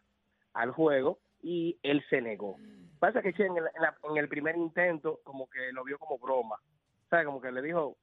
al 0.54 0.70
juego 0.72 1.18
y 1.42 1.78
él 1.82 2.02
se 2.10 2.20
negó. 2.20 2.56
Pasa 2.98 3.20
que 3.22 3.32
Che 3.32 3.44
en 3.46 3.56
el, 3.56 3.64
en 3.74 3.82
la- 3.82 3.96
en 4.10 4.16
el 4.16 4.28
primer 4.28 4.56
intento 4.56 5.20
como 5.24 5.48
que 5.48 5.72
lo 5.72 5.84
vio 5.84 5.98
como 5.98 6.18
broma. 6.18 6.56
¿Sabes? 7.10 7.26
Como 7.26 7.40
que 7.40 7.52
le 7.52 7.60
dijo, 7.62 7.96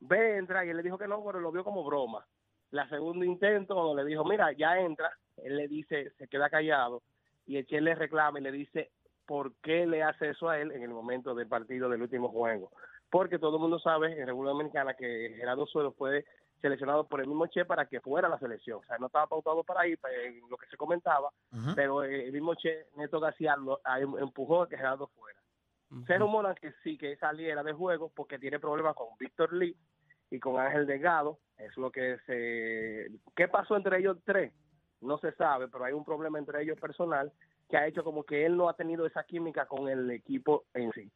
ve, 0.00 0.36
entra, 0.38 0.64
y 0.64 0.70
él 0.70 0.76
le 0.78 0.82
dijo 0.82 0.98
que 0.98 1.06
no, 1.08 1.22
pero 1.24 1.40
lo 1.40 1.52
vio 1.52 1.62
como 1.64 1.84
broma. 1.84 2.26
La 2.70 2.88
segundo 2.88 3.24
intento, 3.24 3.74
cuando 3.74 3.94
le 3.94 4.04
dijo, 4.04 4.24
mira, 4.24 4.50
ya 4.52 4.78
entra, 4.78 5.10
él 5.36 5.56
le 5.56 5.68
dice, 5.68 6.10
se 6.18 6.26
queda 6.28 6.50
callado, 6.50 7.02
y 7.46 7.56
el 7.58 7.66
Che 7.66 7.80
le 7.80 7.94
reclama 7.94 8.40
y 8.40 8.42
le 8.42 8.50
dice, 8.52 8.90
¿por 9.26 9.54
qué 9.56 9.86
le 9.86 10.02
hace 10.02 10.30
eso 10.30 10.48
a 10.48 10.58
él 10.58 10.72
en 10.72 10.82
el 10.82 10.90
momento 10.90 11.34
del 11.34 11.48
partido 11.48 11.88
del 11.88 12.02
último 12.02 12.28
juego? 12.28 12.70
Porque 13.10 13.38
todo 13.38 13.56
el 13.56 13.62
mundo 13.62 13.78
sabe 13.78 14.18
en 14.18 14.26
República 14.26 14.52
Dominicana 14.52 14.94
que 14.94 15.34
Gerardo 15.36 15.66
Suero 15.66 15.92
fue 15.92 16.24
seleccionado 16.60 17.06
por 17.06 17.20
el 17.20 17.28
mismo 17.28 17.46
Che 17.46 17.64
para 17.64 17.86
que 17.86 18.00
fuera 18.00 18.28
a 18.28 18.30
la 18.30 18.38
selección. 18.38 18.80
O 18.80 18.84
sea, 18.84 18.98
no 18.98 19.06
estaba 19.06 19.26
pautado 19.26 19.62
para 19.62 19.86
ir, 19.86 19.98
en 20.24 20.48
lo 20.48 20.56
que 20.56 20.66
se 20.66 20.76
comentaba, 20.76 21.30
pero 21.74 22.02
eh, 22.02 22.26
el 22.26 22.32
mismo 22.32 22.54
Che, 22.54 22.86
Neto 22.96 23.20
García, 23.20 23.56
lo, 23.56 23.80
empujó 24.18 24.62
a 24.62 24.68
que 24.68 24.76
Gerardo 24.76 25.08
fuera. 25.08 25.38
Se 26.06 26.18
rumora 26.18 26.54
que 26.54 26.72
sí, 26.82 26.98
que 26.98 27.16
saliera 27.16 27.62
de 27.62 27.72
juego 27.72 28.10
porque 28.14 28.40
tiene 28.40 28.58
problemas 28.58 28.96
con 28.96 29.06
Víctor 29.20 29.52
Lee 29.52 29.76
y 30.30 30.40
con 30.40 30.58
Ángel 30.58 30.86
Delgado. 30.86 31.38
Es 31.58 31.76
lo 31.76 31.92
que 31.92 32.18
se... 32.26 33.06
¿Qué 33.36 33.46
pasó 33.46 33.76
entre 33.76 33.98
ellos 33.98 34.18
tres? 34.24 34.52
No 35.00 35.18
se 35.18 35.32
sabe, 35.32 35.68
pero 35.68 35.84
hay 35.84 35.92
un 35.92 36.04
problema 36.04 36.38
entre 36.38 36.62
ellos 36.62 36.78
personal 36.80 37.32
que 37.68 37.76
ha 37.76 37.86
hecho 37.86 38.04
como 38.04 38.22
que 38.24 38.46
él 38.46 38.56
no 38.56 38.68
ha 38.68 38.74
tenido 38.74 39.06
esa 39.06 39.24
química 39.24 39.66
con 39.66 39.88
el 39.88 40.10
equipo 40.10 40.64
en 40.74 40.92
sí. 40.92 41.10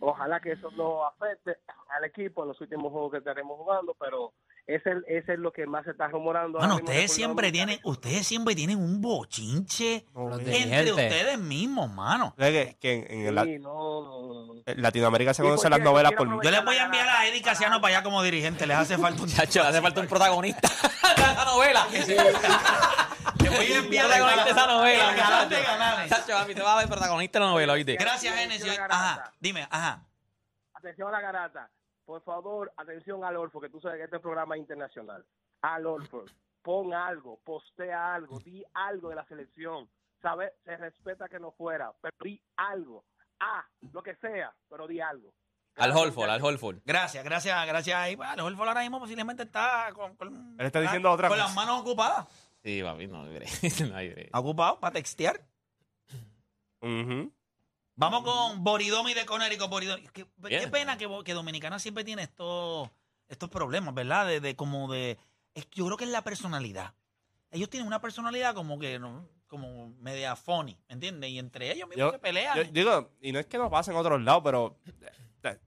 Ojalá 0.00 0.40
que 0.40 0.52
eso 0.52 0.70
no 0.72 1.04
afecte 1.06 1.56
al 1.96 2.04
equipo 2.04 2.42
en 2.42 2.48
los 2.48 2.60
últimos 2.60 2.90
juegos 2.90 3.12
que 3.12 3.18
estaremos 3.18 3.56
jugando, 3.56 3.94
pero 3.98 4.32
ese, 4.66 4.90
es- 4.90 5.04
ese 5.06 5.32
es 5.34 5.38
lo 5.38 5.52
que 5.52 5.66
más 5.66 5.84
se 5.84 5.92
está 5.92 6.08
rumorando. 6.08 6.58
Bueno, 6.58 6.74
ustedes 6.76 7.12
siempre 7.12 7.52
tienen, 7.52 7.78
ustedes 7.84 8.26
siempre 8.26 8.56
tienen 8.56 8.78
un 8.80 9.00
bochinche 9.00 10.04
entre 10.16 10.90
ustedes 10.90 11.38
mismos, 11.38 11.88
mano. 11.92 12.34
¿Sabes 12.36 12.74
que, 12.74 12.76
que 12.78 12.92
en, 13.08 13.28
en 13.28 13.34
la- 13.36 13.44
Sí, 13.44 13.58
no, 13.60 14.02
no, 14.02 14.46
no. 14.54 14.62
en 14.66 14.82
Latinoamérica 14.82 15.32
se 15.32 15.42
conocen 15.42 15.70
las 15.70 15.80
novelas 15.80 16.12
por... 16.12 16.26
Yo 16.42 16.50
les 16.50 16.64
voy 16.64 16.76
a 16.76 16.86
enviar 16.86 17.08
a 17.08 17.28
Eddie 17.28 17.42
Casiano 17.42 17.80
para 17.80 17.94
allá 17.98 18.02
como 18.04 18.20
dirigente. 18.22 18.66
Les 18.66 18.76
hace 18.76 18.98
falta 18.98 19.22
un 19.22 19.28
Chacho, 19.28 19.62
hace 19.62 19.80
falta 19.80 20.00
un 20.00 20.08
protagonista 20.08 20.68
de 21.16 21.22
esa 21.22 21.44
novela. 21.44 21.86
Le 23.58 23.64
voy 23.66 23.72
a 23.72 23.78
enviar 23.78 24.06
protagonista 24.06 24.44
de 24.44 24.50
esa 24.50 24.66
novela. 24.66 25.10
el 25.10 25.16
galán 25.16 25.48
de 25.48 25.56
muchacho. 25.56 25.72
galanes. 25.78 26.10
Chacho, 26.10 26.36
a 26.38 26.44
mí 26.44 26.54
te 26.54 26.62
va 26.62 26.72
a 26.74 26.76
ver 26.78 26.88
protagonista 26.88 27.38
de 27.38 27.44
la 27.44 27.50
novela, 27.50 27.72
oíste. 27.72 27.96
Gracias, 27.96 28.34
Genesis. 28.34 28.78
Ajá, 28.88 29.32
dime, 29.40 29.66
ajá. 29.70 30.02
Atención 30.74 31.08
a 31.08 31.12
la 31.12 31.20
garata. 31.20 31.70
Por 32.04 32.22
favor, 32.22 32.72
atención 32.76 33.24
al 33.24 33.36
Orfo, 33.36 33.60
que 33.60 33.70
tú 33.70 33.80
sabes 33.80 33.96
que 33.98 34.04
este 34.04 34.18
programa 34.20 34.56
es 34.56 34.60
internacional. 34.60 35.24
Al 35.62 35.86
Orfo, 35.86 36.24
pon 36.62 36.92
algo, 36.92 37.38
postea 37.44 38.14
algo, 38.14 38.38
di 38.40 38.62
algo 38.74 39.08
de 39.08 39.14
la 39.14 39.24
selección. 39.26 39.88
¿Sabes? 40.20 40.52
Se 40.64 40.76
respeta 40.76 41.28
que 41.28 41.38
no 41.38 41.52
fuera, 41.52 41.92
pero 42.00 42.14
di 42.22 42.40
algo. 42.56 43.04
Ah, 43.40 43.64
lo 43.92 44.02
que 44.02 44.14
sea, 44.16 44.52
pero 44.70 44.86
di 44.86 45.00
algo. 45.00 45.32
Al 45.76 45.90
Holford, 45.90 46.30
al 46.30 46.42
Holford. 46.42 46.78
Gracias, 46.84 47.24
gracias, 47.24 47.66
gracias. 47.66 47.96
Ahí, 47.98 48.16
pues, 48.16 48.28
a 48.28 48.36
lo 48.36 48.48
mejor 48.48 48.68
ahora 48.68 48.80
mismo 48.82 49.00
posiblemente 49.00 49.42
está 49.42 49.88
con, 49.92 50.14
con- 50.16 50.54
Él 50.58 50.66
está 50.66 50.80
diciendo 50.80 51.10
otra 51.10 51.28
con 51.28 51.36
cosa. 51.36 51.48
las 51.48 51.54
manos 51.56 51.80
ocupadas. 51.80 52.26
Sí, 52.64 52.82
papi, 52.82 53.06
no 53.06 53.22
hay 53.22 53.34
break, 53.34 53.50
no 53.90 53.96
hay 53.96 54.08
break. 54.08 54.30
Ocupado 54.36 54.80
para 54.80 54.94
textear. 54.94 55.46
Ujú. 56.80 57.32
Vamos 57.96 58.24
con 58.24 58.64
Boridomi 58.64 59.14
de 59.14 59.24
Conérico. 59.26 59.68
Boridomi. 59.68 60.02
Qué, 60.08 60.24
qué 60.24 60.48
Bien. 60.48 60.70
pena 60.70 60.98
que, 60.98 61.08
que 61.24 61.32
Dominicana 61.34 61.78
siempre 61.78 62.04
tiene 62.04 62.22
estos, 62.22 62.90
estos 63.28 63.48
problemas, 63.50 63.94
¿verdad? 63.94 64.26
De, 64.26 64.40
de 64.40 64.56
como 64.56 64.90
de. 64.92 65.18
es- 65.54 65.68
yo 65.70 65.84
creo 65.86 65.96
que 65.96 66.04
es 66.04 66.10
la 66.10 66.22
personalidad. 66.22 66.94
Ellos 67.50 67.70
tienen 67.70 67.86
una 67.86 68.00
personalidad 68.00 68.54
como 68.54 68.78
que, 68.78 68.98
¿no? 68.98 69.28
como 69.46 69.90
media 70.00 70.34
funny, 70.34 70.76
¿me 70.88 70.94
entiendes? 70.94 71.30
Y 71.30 71.38
entre 71.38 71.70
ellos 71.70 71.88
mismos 71.88 72.06
Yo- 72.08 72.10
se 72.12 72.18
pelean. 72.18 72.56
Yo 72.56 72.64
digo, 72.64 73.12
y 73.20 73.30
no 73.30 73.38
es 73.38 73.46
que 73.46 73.56
no 73.58 73.70
pase 73.70 73.92
en 73.92 73.96
otros 73.96 74.20
lados, 74.20 74.42
pero 74.42 74.76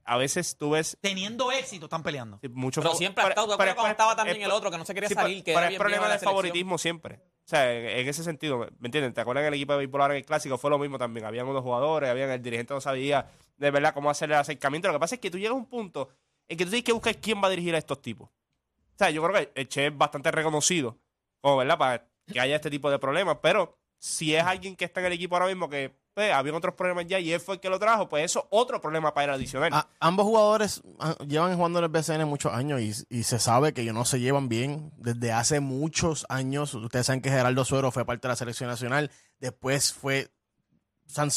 a 0.04 0.16
veces 0.16 0.56
tú 0.56 0.70
ves 0.70 0.96
Teniendo 1.00 1.50
éxito 1.52 1.86
están 1.86 2.02
peleando. 2.02 2.40
mucho 2.52 2.80
Pero 2.82 2.94
siempre 2.94 3.24
ha 3.24 3.28
estado, 3.28 3.46
¿tú 3.46 3.50
te 3.50 3.54
acuerdas 3.54 3.74
cuando 3.74 3.90
estaba 3.92 4.16
también 4.16 4.42
el 4.42 4.50
otro 4.50 4.70
que 4.70 4.78
no 4.78 4.84
se 4.84 4.94
quería 4.94 5.08
Sí, 5.08 5.14
salir, 5.14 5.36
pero- 5.36 5.44
que 5.44 5.50
pero 5.52 5.58
era 5.58 5.66
es 5.66 5.70
bien 5.70 5.78
problema 5.78 6.00
viejo 6.02 6.08
de 6.08 6.14
la 6.14 6.18
selección? 6.18 6.30
favoritismo 6.34 6.78
siempre. 6.78 7.14
O 7.16 7.48
sea, 7.50 7.72
en, 7.74 7.86
en 7.86 8.08
ese 8.08 8.22
sentido, 8.24 8.58
¿me 8.78 8.88
entiendes? 8.88 9.14
¿Te 9.14 9.20
acuerdas 9.20 9.42
que 9.44 9.48
el 9.48 9.54
equipo 9.54 9.72
de 9.72 9.78
béisbol 9.78 10.02
ahora 10.02 10.14
en 10.14 10.18
el 10.18 10.26
clásico 10.26 10.58
fue 10.58 10.68
lo 10.70 10.78
mismo 10.78 10.98
también? 10.98 11.24
Habían 11.26 11.46
unos 11.46 11.62
jugadores, 11.62 12.10
habían, 12.10 12.30
el 12.30 12.42
dirigente 12.42 12.74
no 12.74 12.80
sabía 12.80 13.26
de 13.56 13.70
verdad 13.70 13.94
cómo 13.94 14.10
hacer 14.10 14.30
el 14.30 14.36
acercamiento. 14.36 14.88
Lo 14.88 14.94
que 14.94 15.00
pasa 15.00 15.14
es 15.14 15.20
que 15.20 15.30
tú 15.30 15.38
llegas 15.38 15.52
a 15.52 15.56
un 15.56 15.66
punto 15.66 16.10
en 16.46 16.58
que 16.58 16.64
tú 16.64 16.70
tienes 16.70 16.84
que 16.84 16.92
buscar 16.92 17.16
quién 17.16 17.42
va 17.42 17.46
a 17.46 17.50
dirigir 17.50 17.74
a 17.74 17.78
estos 17.78 18.00
tipos. 18.02 18.28
O 18.28 18.98
sea, 18.98 19.10
yo 19.10 19.22
creo 19.22 19.34
que 19.34 19.52
el 19.54 19.68
Che 19.68 19.86
es 19.86 19.96
bastante 19.96 20.30
reconocido, 20.30 20.98
como, 21.40 21.56
¿verdad? 21.58 21.78
Para 21.78 22.04
que 22.30 22.40
haya 22.40 22.56
este 22.56 22.68
tipo 22.70 22.90
de 22.90 22.98
problemas, 22.98 23.38
pero 23.40 23.78
si 23.98 24.34
es 24.34 24.42
alguien 24.44 24.76
que 24.76 24.84
está 24.84 25.00
en 25.00 25.06
el 25.06 25.12
equipo 25.14 25.34
ahora 25.36 25.46
mismo 25.46 25.68
que 25.70 25.94
pues, 26.18 26.32
había 26.32 26.52
otros 26.52 26.74
problemas 26.74 27.06
ya 27.06 27.20
y 27.20 27.32
él 27.32 27.38
fue 27.38 27.54
el 27.54 27.60
que 27.60 27.70
lo 27.70 27.78
trajo, 27.78 28.08
pues 28.08 28.24
eso 28.24 28.40
es 28.40 28.46
otro 28.50 28.80
problema 28.80 29.14
para 29.14 29.26
él 29.26 29.30
adicional. 29.34 29.86
Ambos 30.00 30.26
jugadores 30.26 30.82
ah, 30.98 31.14
llevan 31.24 31.54
jugando 31.54 31.78
en 31.78 31.84
el 31.84 31.90
BCN 31.92 32.24
muchos 32.26 32.52
años 32.52 32.80
y, 32.80 33.22
se 33.22 33.38
sabe 33.38 33.72
que 33.72 33.82
ellos 33.82 33.94
no 33.94 34.04
se 34.04 34.18
llevan 34.18 34.48
bien 34.48 34.90
desde 34.96 35.30
hace 35.30 35.60
muchos 35.60 36.26
años. 36.28 36.74
Ustedes 36.74 37.06
saben 37.06 37.22
que 37.22 37.30
Gerardo 37.30 37.64
Suero 37.64 37.92
fue 37.92 38.04
parte 38.04 38.26
de 38.26 38.32
la 38.32 38.36
selección 38.36 38.68
nacional, 38.68 39.12
después 39.38 39.92
fue 39.92 40.28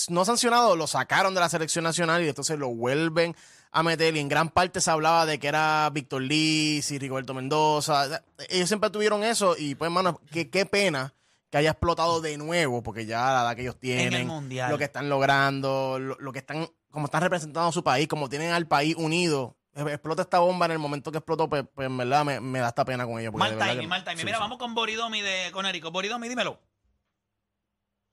no 0.09 0.25
sancionado, 0.25 0.75
lo 0.75 0.87
sacaron 0.87 1.35
de 1.35 1.41
la 1.41 1.49
selección 1.49 1.83
nacional 1.83 2.23
y 2.23 2.29
entonces 2.29 2.57
lo 2.57 2.69
vuelven 2.69 3.35
a 3.71 3.83
meter 3.83 4.15
y 4.15 4.19
en 4.19 4.29
gran 4.29 4.49
parte 4.49 4.81
se 4.81 4.89
hablaba 4.89 5.27
de 5.27 5.37
que 5.37 5.47
era 5.47 5.91
Víctor 5.93 6.23
Liz 6.23 6.89
y 6.89 6.97
Rigoberto 6.97 7.35
Mendoza. 7.35 8.23
Ellos 8.49 8.67
siempre 8.67 8.89
tuvieron 8.89 9.23
eso 9.23 9.55
y 9.55 9.75
pues, 9.75 9.89
hermano, 9.89 10.19
qué, 10.31 10.49
qué 10.49 10.65
pena 10.65 11.13
que 11.51 11.57
haya 11.57 11.71
explotado 11.71 12.21
de 12.21 12.37
nuevo 12.37 12.81
porque 12.81 13.05
ya 13.05 13.19
la 13.33 13.41
edad 13.41 13.55
que 13.55 13.61
ellos 13.63 13.77
tienen, 13.79 14.25
Mundial. 14.25 14.71
lo 14.71 14.77
que 14.77 14.85
están 14.85 15.09
logrando, 15.09 15.99
lo, 15.99 16.15
lo 16.19 16.31
que 16.31 16.39
están, 16.39 16.67
como 16.89 17.05
están 17.05 17.21
representando 17.21 17.67
a 17.69 17.71
su 17.73 17.83
país, 17.83 18.07
como 18.07 18.29
tienen 18.29 18.51
al 18.53 18.67
país 18.67 18.95
unido. 18.95 19.57
Eh, 19.75 19.83
Explota 19.87 20.21
esta 20.23 20.39
bomba 20.39 20.65
en 20.65 20.71
el 20.73 20.79
momento 20.79 21.11
que 21.11 21.17
explotó, 21.19 21.47
pues, 21.49 21.63
pues, 21.75 21.85
en 21.87 21.97
verdad 21.97 22.25
me, 22.25 22.39
me 22.39 22.59
da 22.59 22.69
esta 22.69 22.83
pena 22.85 23.05
con 23.05 23.19
ellos. 23.19 23.33
Mal 23.33 23.57
timing, 23.57 23.87
mal 23.87 24.03
timing. 24.03 24.19
sí, 24.19 24.25
Mira, 24.25 24.37
sí. 24.37 24.41
vamos 24.41 24.57
con 24.57 24.73
Boridomi 24.73 25.21
de 25.21 25.51
Conérico. 25.51 25.91
Boridomi, 25.91 26.27
dímelo. 26.29 26.59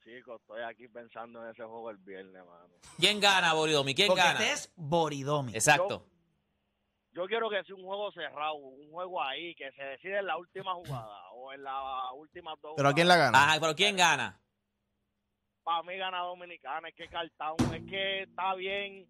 Chicos, 0.05 0.41
estoy 0.41 0.63
aquí 0.63 0.89
pensando 0.89 1.45
en 1.45 1.51
ese 1.51 1.63
juego 1.63 1.91
el 1.91 1.99
viernes, 1.99 2.43
mano. 2.45 2.75
¿Quién 2.99 3.21
gana, 3.21 3.53
Boridomi? 3.53 3.95
¿Quién 3.95 4.09
Porque 4.09 4.23
gana? 4.23 4.41
este 4.41 4.53
es 4.53 4.73
Boridomi. 4.77 5.53
Exacto. 5.55 6.05
Yo 6.09 6.18
quiero 7.27 7.49
que 7.49 7.63
sea 7.65 7.75
un 7.75 7.85
juego 7.85 8.13
cerrado, 8.13 8.55
un 8.55 8.91
juego 8.91 9.23
ahí, 9.23 9.55
que 9.55 9.71
se 9.73 9.83
decide 9.83 10.19
en 10.19 10.27
la 10.27 10.37
última 10.37 10.75
jugada 10.75 11.31
o 11.33 11.53
en 11.53 11.63
las 11.63 12.13
últimas 12.15 12.61
dos 12.61 12.75
Pero 12.77 12.89
¿a 12.89 12.93
quién 12.93 13.09
la 13.09 13.17
gana? 13.17 13.43
Ajá, 13.43 13.61
pero 13.61 13.75
¿quién 13.75 13.97
gana? 13.97 14.41
Para 15.63 15.83
mí 15.83 15.97
gana 15.97 16.21
Dominicana, 16.21 16.89
es 16.89 16.95
que 16.95 17.09
Cartown, 17.09 17.75
es 17.75 17.91
que 17.91 18.23
está 18.23 18.55
bien. 18.55 19.07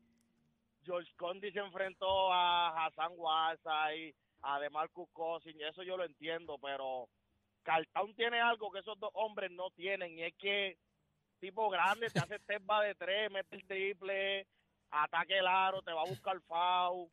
George 0.84 1.12
Condi 1.16 1.52
se 1.52 1.58
enfrentó 1.58 2.32
a 2.32 2.86
Hassan 2.86 3.12
Whiteside, 3.16 4.14
a 4.42 4.58
DeMarcus 4.58 5.08
Cousins, 5.12 5.60
eso 5.60 5.82
yo 5.82 5.96
lo 5.96 6.04
entiendo, 6.04 6.56
pero 6.58 7.08
Cartown 7.62 8.14
tiene 8.14 8.40
algo 8.40 8.70
que 8.70 8.80
esos 8.80 8.98
dos 8.98 9.10
hombres 9.14 9.50
no 9.50 9.70
tienen, 9.70 10.18
y 10.18 10.22
es 10.22 10.34
que 10.38 10.78
tipo 11.40 11.68
grande 11.68 12.08
te 12.10 12.18
hace 12.20 12.38
step 12.42 12.62
va 12.68 12.82
de 12.82 12.94
tres, 12.94 13.30
mete 13.30 13.56
el 13.56 13.66
triple, 13.66 14.46
ataque 14.90 15.38
el 15.38 15.46
aro, 15.46 15.82
te 15.82 15.92
va 15.92 16.02
a 16.02 16.08
buscar 16.08 16.40
foul. 16.42 17.10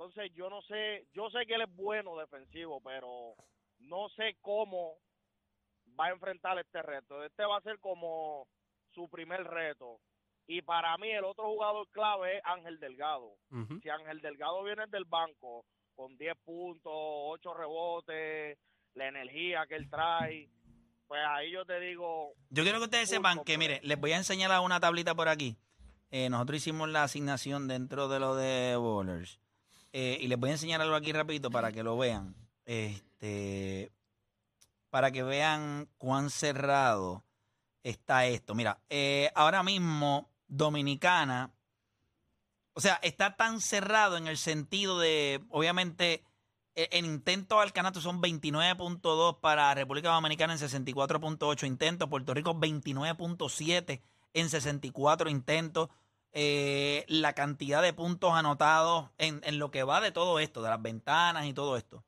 Entonces 0.00 0.32
yo 0.34 0.48
no 0.48 0.62
sé, 0.62 1.06
yo 1.12 1.28
sé 1.28 1.44
que 1.46 1.56
él 1.56 1.60
es 1.60 1.76
bueno 1.76 2.16
defensivo, 2.16 2.80
pero 2.80 3.34
no 3.80 4.08
sé 4.16 4.38
cómo 4.40 4.94
va 5.98 6.06
a 6.06 6.10
enfrentar 6.12 6.58
este 6.58 6.80
reto. 6.80 7.22
Este 7.22 7.44
va 7.44 7.58
a 7.58 7.60
ser 7.60 7.78
como 7.80 8.48
su 8.94 9.10
primer 9.10 9.44
reto. 9.44 10.00
Y 10.46 10.62
para 10.62 10.96
mí 10.96 11.10
el 11.10 11.24
otro 11.24 11.44
jugador 11.48 11.86
clave 11.90 12.38
es 12.38 12.42
Ángel 12.46 12.80
Delgado. 12.80 13.36
Si 13.82 13.90
Ángel 13.90 14.22
Delgado 14.22 14.64
viene 14.64 14.86
del 14.86 15.04
banco 15.04 15.66
con 15.94 16.16
10 16.16 16.34
puntos, 16.46 16.92
8 16.94 17.52
rebotes, 17.52 18.58
la 18.94 19.06
energía 19.06 19.66
que 19.68 19.74
él 19.74 19.90
trae, 19.90 20.48
pues 21.08 21.20
ahí 21.28 21.52
yo 21.52 21.66
te 21.66 21.78
digo, 21.78 22.32
Yo 22.48 22.62
quiero 22.62 22.78
que 22.78 22.84
ustedes 22.84 23.10
sepan 23.10 23.44
que, 23.44 23.52
completo. 23.52 23.58
mire, 23.58 23.80
les 23.82 24.00
voy 24.00 24.12
a 24.12 24.16
enseñar 24.16 24.58
una 24.60 24.80
tablita 24.80 25.14
por 25.14 25.28
aquí. 25.28 25.58
Eh, 26.10 26.30
nosotros 26.30 26.56
hicimos 26.56 26.88
la 26.88 27.02
asignación 27.02 27.68
dentro 27.68 28.08
de 28.08 28.18
lo 28.18 28.34
de 28.34 28.76
Bowlers. 28.76 29.38
Eh, 29.92 30.18
y 30.20 30.28
les 30.28 30.38
voy 30.38 30.50
a 30.50 30.52
enseñar 30.52 30.80
algo 30.80 30.94
aquí 30.94 31.12
rapidito 31.12 31.50
para 31.50 31.72
que 31.72 31.82
lo 31.82 31.96
vean. 31.96 32.34
Este, 32.64 33.90
para 34.90 35.10
que 35.10 35.22
vean 35.22 35.88
cuán 35.98 36.30
cerrado 36.30 37.24
está 37.82 38.26
esto. 38.26 38.54
Mira, 38.54 38.80
eh, 38.88 39.30
ahora 39.34 39.62
mismo 39.62 40.30
Dominicana, 40.46 41.52
o 42.74 42.80
sea, 42.80 42.98
está 43.02 43.36
tan 43.36 43.60
cerrado 43.60 44.16
en 44.16 44.26
el 44.26 44.36
sentido 44.36 44.98
de, 44.98 45.42
obviamente, 45.50 46.24
e- 46.74 46.88
el 46.92 47.04
intento 47.04 47.60
al 47.60 47.72
canato 47.72 48.00
son 48.00 48.20
29.2 48.20 49.38
para 49.40 49.74
República 49.74 50.10
Dominicana 50.10 50.52
en 50.54 50.58
64.8 50.58 51.66
intentos, 51.66 52.08
Puerto 52.08 52.34
Rico 52.34 52.54
29.7 52.54 54.00
en 54.34 54.48
64 54.48 55.30
intentos. 55.30 55.88
Eh, 56.32 57.04
la 57.08 57.32
cantidad 57.32 57.82
de 57.82 57.92
puntos 57.92 58.32
anotados 58.32 59.10
en, 59.18 59.58
lo 59.58 59.70
que 59.70 59.82
va 59.82 60.00
de 60.00 60.12
todo 60.12 60.38
esto, 60.38 60.62
de 60.62 60.70
las 60.70 60.80
ventanas 60.80 61.46
y 61.46 61.52
todo 61.52 61.76
esto. 61.76 62.04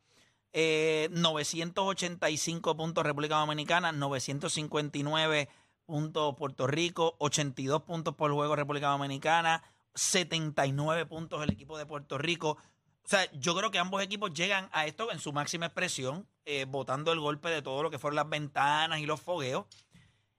Eh, 0.53 1.09
985 1.13 2.77
puntos 2.77 3.05
República 3.05 3.37
Dominicana, 3.37 3.91
959 3.91 5.49
puntos 5.87 6.37
Puerto 6.37 6.67
Rico, 6.67 7.17
82 7.19 7.83
puntos 7.83 8.15
por 8.15 8.33
juego 8.33 8.55
República 8.55 8.89
Dominicana, 8.89 9.63
79 9.95 11.07
puntos 11.07 11.43
el 11.43 11.51
equipo 11.51 11.77
de 11.77 11.87
Puerto 11.87 12.17
Rico. 12.17 12.59
O 13.05 13.09
sea, 13.09 13.31
yo 13.33 13.57
creo 13.57 13.73
que 13.73 13.81
ambos 13.81 14.03
equipos 14.03 14.33
llegan 14.33 14.69
a 14.73 14.87
esto 14.87 15.11
en 15.11 15.19
su 15.19 15.33
máxima 15.33 15.67
expresión, 15.67 16.29
eh, 16.45 16.67
botando 16.69 17.13
el 17.13 17.19
golpe 17.19 17.49
de 17.51 17.63
todo 17.63 17.83
lo 17.83 17.91
que 17.91 17.99
fueron 17.99 18.17
las 18.17 18.29
ventanas 18.29 19.01
y 19.01 19.07
los 19.07 19.21
fogueos. 19.21 19.67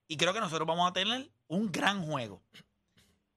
Y 0.07 0.15
creo 0.15 0.33
que 0.33 0.39
nosotros 0.39 0.67
vamos 0.67 0.89
a 0.89 0.93
tener 0.93 1.29
un 1.47 1.71
gran 1.71 2.05
juego. 2.05 2.41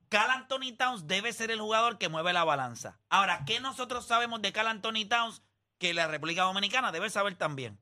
Cal 0.08 0.30
Anthony 0.30 0.76
Towns 0.76 1.06
debe 1.06 1.32
ser 1.32 1.50
el 1.50 1.60
jugador 1.60 1.98
que 1.98 2.08
mueve 2.08 2.32
la 2.32 2.44
balanza. 2.44 2.98
Ahora, 3.08 3.44
¿qué 3.46 3.60
nosotros 3.60 4.06
sabemos 4.06 4.40
de 4.42 4.52
Cal 4.52 4.66
Anthony 4.68 5.06
Towns 5.08 5.42
que 5.78 5.94
la 5.94 6.06
República 6.06 6.42
Dominicana 6.42 6.92
debe 6.92 7.10
saber 7.10 7.34
también? 7.36 7.78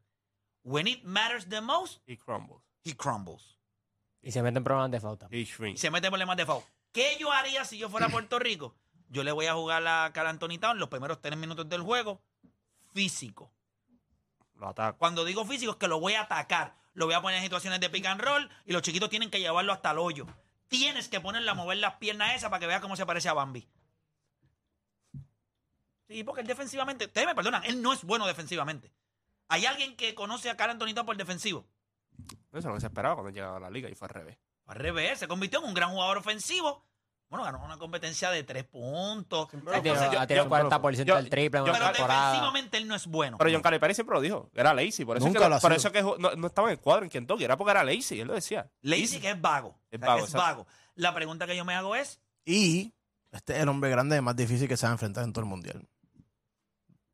When 0.62 0.87
it 0.87 1.04
matters 1.04 1.48
the 1.48 1.60
most, 1.60 2.02
Y 2.08 2.16
crumbles. 2.16 2.62
he 2.84 2.96
crumbles. 2.96 3.58
Y 4.22 4.32
se 4.32 4.42
meten 4.42 4.64
problemas 4.64 4.90
de 4.90 5.00
falta. 5.00 5.28
Y 5.30 5.40
Y 5.40 5.44
shrink. 5.44 5.76
se 5.76 5.90
mete 5.90 6.06
en 6.06 6.10
problemas 6.12 6.37
de 6.37 6.46
foul. 6.46 6.62
¿Qué 6.92 7.16
yo 7.20 7.30
haría 7.32 7.64
si 7.64 7.76
yo 7.76 7.88
fuera 7.90 8.06
a 8.06 8.08
Puerto 8.08 8.38
Rico? 8.38 8.74
Yo 9.08 9.22
le 9.22 9.32
voy 9.32 9.46
a 9.46 9.54
jugar 9.54 9.87
a 9.87 10.10
Cal 10.14 10.26
Anthony 10.26 10.58
Towns 10.58 10.78
los 10.80 10.88
primeros 10.88 11.20
tres 11.20 11.37
minutos 11.37 11.68
del 11.68 11.82
juego 11.82 12.22
físico. 12.92 13.50
Lo 14.56 14.68
ataca. 14.68 14.96
Cuando 14.96 15.24
digo 15.24 15.44
físico 15.44 15.72
es 15.72 15.76
que 15.78 15.88
lo 15.88 16.00
voy 16.00 16.14
a 16.14 16.22
atacar. 16.22 16.76
Lo 16.94 17.06
voy 17.06 17.14
a 17.14 17.20
poner 17.20 17.38
en 17.38 17.42
situaciones 17.44 17.80
de 17.80 17.90
pick 17.90 18.06
and 18.06 18.20
roll 18.20 18.48
y 18.64 18.72
los 18.72 18.82
chiquitos 18.82 19.10
tienen 19.10 19.30
que 19.30 19.40
llevarlo 19.40 19.72
hasta 19.72 19.90
el 19.90 19.98
hoyo. 19.98 20.26
Tienes 20.78 21.08
que 21.08 21.20
ponerle 21.20 21.50
a 21.50 21.54
mover 21.54 21.78
las 21.78 21.94
piernas 21.94 22.34
esas 22.34 22.50
para 22.50 22.60
que 22.60 22.66
vea 22.66 22.80
cómo 22.80 22.96
se 22.96 23.06
parece 23.06 23.28
a 23.28 23.32
Bambi. 23.32 23.68
Sí, 26.08 26.24
porque 26.24 26.40
él 26.40 26.46
defensivamente, 26.46 27.06
ustedes 27.06 27.26
me 27.26 27.34
perdonan, 27.34 27.64
él 27.64 27.80
no 27.80 27.92
es 27.92 28.02
bueno 28.02 28.26
defensivamente. 28.26 28.92
¿Hay 29.48 29.66
alguien 29.66 29.96
que 29.96 30.14
conoce 30.14 30.50
a 30.50 30.56
Cal 30.56 30.70
Anthony 30.70 30.94
Towns 30.94 31.06
por 31.06 31.16
defensivo? 31.16 31.66
Eso 32.50 32.58
es 32.58 32.64
lo 32.64 32.74
que 32.74 32.80
se 32.80 32.87
esperaba 32.87 33.14
cuando 33.14 33.30
llegaba 33.30 33.56
a 33.56 33.60
la 33.60 33.70
liga 33.70 33.88
y 33.88 33.94
fue 33.94 34.08
al 34.08 34.14
revés. 34.14 34.38
Al 34.66 34.76
revés, 34.76 35.18
se 35.18 35.28
convirtió 35.28 35.60
en 35.60 35.66
un 35.66 35.74
gran 35.74 35.90
jugador 35.90 36.18
ofensivo. 36.18 36.84
Bueno, 37.36 37.44
ganó 37.52 37.64
una 37.64 37.76
competencia 37.78 38.30
de 38.30 38.44
tres 38.44 38.64
puntos. 38.64 39.48
Ha 39.52 39.78
yo- 39.80 39.94
ha 40.20 40.26
tirado 40.26 40.44
yo- 40.46 40.48
40% 40.48 41.04
yo- 41.04 41.16
del 41.16 41.28
triple 41.30 41.60
en 41.60 41.66
yo- 41.66 41.70
una 41.72 41.78
pero 41.80 41.92
temporada. 41.92 42.26
defensivamente 42.30 42.76
él 42.78 42.86
no 42.88 42.94
es 42.94 43.06
bueno. 43.06 43.38
Pero 43.38 43.50
John 43.52 43.62
Calipari 43.62 43.94
siempre 43.94 44.14
lo 44.14 44.20
dijo. 44.20 44.50
Era 44.54 44.72
lazy. 44.74 45.04
Por 45.04 45.16
eso, 45.16 45.26
Nunca 45.26 45.38
es 45.40 45.42
que, 45.44 45.48
lo 45.48 45.54
ha 45.56 45.60
por 45.60 45.70
sido. 45.72 45.76
eso 45.78 45.92
que 45.92 46.04
ju- 46.04 46.16
no, 46.18 46.30
no 46.36 46.46
estaba 46.46 46.68
en 46.68 46.72
el 46.72 46.80
cuadro 46.80 47.04
en 47.04 47.10
Kentucky. 47.10 47.44
Era 47.44 47.56
porque 47.56 47.72
era 47.72 47.82
lazy. 47.84 48.20
Él 48.20 48.28
lo 48.28 48.34
decía. 48.34 48.70
Lazy 48.82 49.20
que 49.20 49.30
es 49.30 49.40
vago. 49.40 49.78
Es 49.90 49.98
O 49.98 50.00
sea, 50.00 50.06
vago, 50.08 50.18
que 50.18 50.24
es 50.24 50.30
exacto. 50.34 50.46
vago. 50.64 50.66
La 50.94 51.14
pregunta 51.14 51.46
que 51.46 51.56
yo 51.56 51.64
me 51.64 51.74
hago 51.74 51.96
es, 51.96 52.20
Y 52.44 52.94
este 53.32 53.54
es 53.56 53.60
el 53.62 53.68
hombre 53.68 53.90
grande 53.90 54.20
más 54.20 54.36
difícil 54.36 54.68
que 54.68 54.76
se 54.76 54.86
va 54.86 54.90
a 54.90 54.94
enfrentar 54.94 55.24
en 55.24 55.32
todo 55.32 55.40
el 55.42 55.48
mundial. 55.50 55.88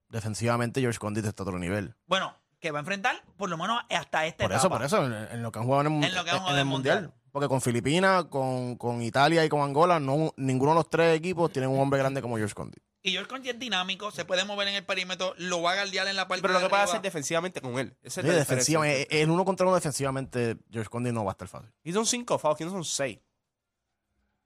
Defensivamente, 0.08 0.80
George 0.80 0.98
Condit 0.98 1.24
está 1.24 1.42
a 1.42 1.46
otro 1.46 1.58
nivel. 1.58 1.94
bueno, 2.06 2.34
¿qué 2.58 2.72
va 2.72 2.78
a 2.78 2.80
enfrentar? 2.80 3.22
Por 3.36 3.48
lo 3.48 3.56
menos 3.56 3.80
hasta 3.88 4.26
esta 4.26 4.44
Por 4.44 4.52
etapa. 4.52 4.56
eso, 4.58 4.68
por 4.68 4.82
eso, 4.82 5.06
en, 5.06 5.12
en 5.12 5.42
lo 5.42 5.52
que 5.52 5.60
han 5.60 5.64
jugado 5.64 5.82
en 5.82 5.86
el, 5.86 5.92
mun- 5.92 6.04
En 6.04 6.14
lo 6.14 6.24
que 6.24 6.30
han 6.30 6.36
en 6.36 6.42
jugado 6.42 6.56
el 6.56 6.60
en 6.62 6.66
el 6.66 6.70
mundial. 6.70 7.14
Porque 7.32 7.48
con 7.48 7.60
Filipinas, 7.60 8.24
con, 8.24 8.76
con 8.76 9.02
Italia 9.02 9.44
y 9.44 9.48
con 9.48 9.60
Angola, 9.60 10.00
no, 10.00 10.32
ninguno 10.36 10.72
de 10.72 10.76
los 10.76 10.90
tres 10.90 11.16
equipos 11.16 11.52
tienen 11.52 11.70
un 11.70 11.78
hombre 11.80 11.98
grande 11.98 12.20
como 12.22 12.36
George 12.36 12.54
Condit. 12.54 12.82
Y 13.02 13.12
George 13.12 13.30
Conti 13.30 13.48
es 13.48 13.58
dinámico, 13.58 14.10
se 14.10 14.26
puede 14.26 14.44
mover 14.44 14.68
en 14.68 14.74
el 14.74 14.84
perímetro, 14.84 15.32
lo 15.38 15.62
va 15.62 15.72
a 15.72 15.74
guardiar 15.76 16.06
en 16.06 16.16
la 16.16 16.28
parte 16.28 16.42
Pero 16.42 16.52
lo 16.52 16.58
de 16.58 16.66
que 16.66 16.68
puede 16.68 16.82
arriba. 16.82 16.92
hacer 16.92 17.02
defensivamente 17.02 17.60
con 17.62 17.78
él. 17.78 17.96
Esa 18.02 18.20
es 18.20 18.26
la 18.26 18.38
diferencia. 18.38 18.80
el 18.84 19.30
uno 19.30 19.44
contra 19.46 19.64
uno 19.64 19.74
defensivamente, 19.74 20.58
George 20.70 20.90
Condit 20.90 21.12
no 21.14 21.24
va 21.24 21.30
a 21.30 21.32
estar 21.32 21.48
fácil. 21.48 21.70
Y 21.82 21.92
son 21.94 22.04
cinco 22.04 22.38
fouls, 22.38 22.56
aquí 22.56 22.64
no 22.64 22.70
son 22.70 22.84
seis. 22.84 23.18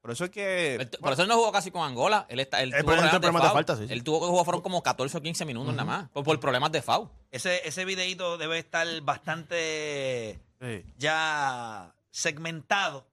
Por 0.01 0.11
eso 0.11 0.27
es 0.27 0.31
que. 0.31 0.87
Por 1.01 1.14
eso 1.14 1.23
él 1.23 1.29
no 1.29 1.37
jugó 1.37 1.51
casi 1.51 1.70
con 1.70 1.83
Angola. 1.83 2.27
Él, 2.29 2.38
está, 2.38 2.62
él, 2.62 2.75
Él 2.75 2.81
tuvo 2.83 2.90
por 2.90 2.99
ejemplo, 2.99 3.20
problemas 3.20 3.42
de 3.42 3.49
falta, 3.49 3.77
sí, 3.77 3.87
sí. 3.87 3.92
Él 3.92 4.05
tuvo 4.05 4.20
que 4.20 4.27
jugar 4.27 4.44
fueron 4.44 4.61
como 4.61 4.83
14 4.83 5.16
o 5.16 5.23
15 5.23 5.44
minutos 5.47 5.73
nada 5.73 5.85
más. 5.85 6.11
Por, 6.11 6.23
por 6.25 6.38
problemas 6.38 6.70
de 6.73 6.83
foul. 6.83 7.09
Ese, 7.31 7.66
ese 7.66 7.87
videito 7.87 8.37
debe 8.37 8.59
estar 8.59 8.87
bastante 9.01 10.38
Sí. 10.61 10.85
ya 10.99 11.92
segmentado 12.14 13.11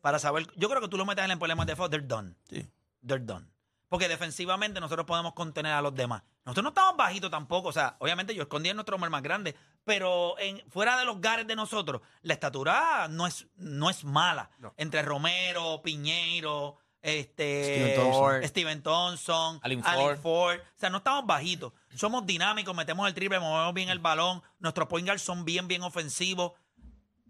para 0.00 0.18
saber. 0.18 0.46
Yo 0.56 0.70
creo 0.70 0.80
que 0.80 0.88
tú 0.88 0.96
lo 0.96 1.04
metes 1.04 1.28
en 1.28 1.38
problemas 1.38 1.66
de 1.66 1.76
foul, 1.76 1.90
they're 1.90 2.06
done. 2.06 2.34
Sí. 2.48 2.66
They're 3.06 3.24
done. 3.24 3.46
Porque 3.88 4.08
defensivamente 4.08 4.80
nosotros 4.80 5.06
podemos 5.06 5.34
contener 5.34 5.72
a 5.72 5.82
los 5.82 5.94
demás. 5.94 6.22
Nosotros 6.44 6.62
no 6.62 6.68
estamos 6.70 6.96
bajitos 6.96 7.30
tampoco. 7.30 7.68
O 7.68 7.72
sea, 7.72 7.96
obviamente 7.98 8.34
yo 8.34 8.42
escondí 8.42 8.70
en 8.70 8.76
nuestro 8.76 8.96
hombre 8.96 9.10
más 9.10 9.22
grande. 9.22 9.54
Pero 9.84 10.38
en, 10.38 10.62
fuera 10.70 10.98
de 10.98 11.04
los 11.04 11.20
gares 11.20 11.46
de 11.46 11.56
nosotros, 11.56 12.00
la 12.22 12.34
estatura 12.34 13.06
no 13.08 13.26
es, 13.26 13.46
no 13.56 13.90
es 13.90 14.04
mala. 14.04 14.50
No. 14.58 14.72
Entre 14.76 15.02
Romero, 15.02 15.80
Piñeiro, 15.82 16.78
este, 17.02 17.64
Steven 17.64 17.94
Thompson. 17.94 18.44
Steven 18.44 18.82
Thompson, 18.82 19.60
Alin 19.62 19.82
Alin 19.84 20.04
Ford. 20.04 20.18
Ford. 20.20 20.58
O 20.58 20.78
sea, 20.78 20.90
no 20.90 20.98
estamos 20.98 21.26
bajitos. 21.26 21.72
Somos 21.94 22.26
dinámicos, 22.26 22.74
metemos 22.74 23.06
el 23.08 23.14
triple, 23.14 23.40
movemos 23.40 23.74
bien 23.74 23.88
el 23.88 23.98
balón. 23.98 24.42
Nuestros 24.58 24.88
point 24.88 25.06
guards 25.06 25.22
son 25.22 25.44
bien, 25.44 25.68
bien 25.68 25.82
ofensivos. 25.82 26.52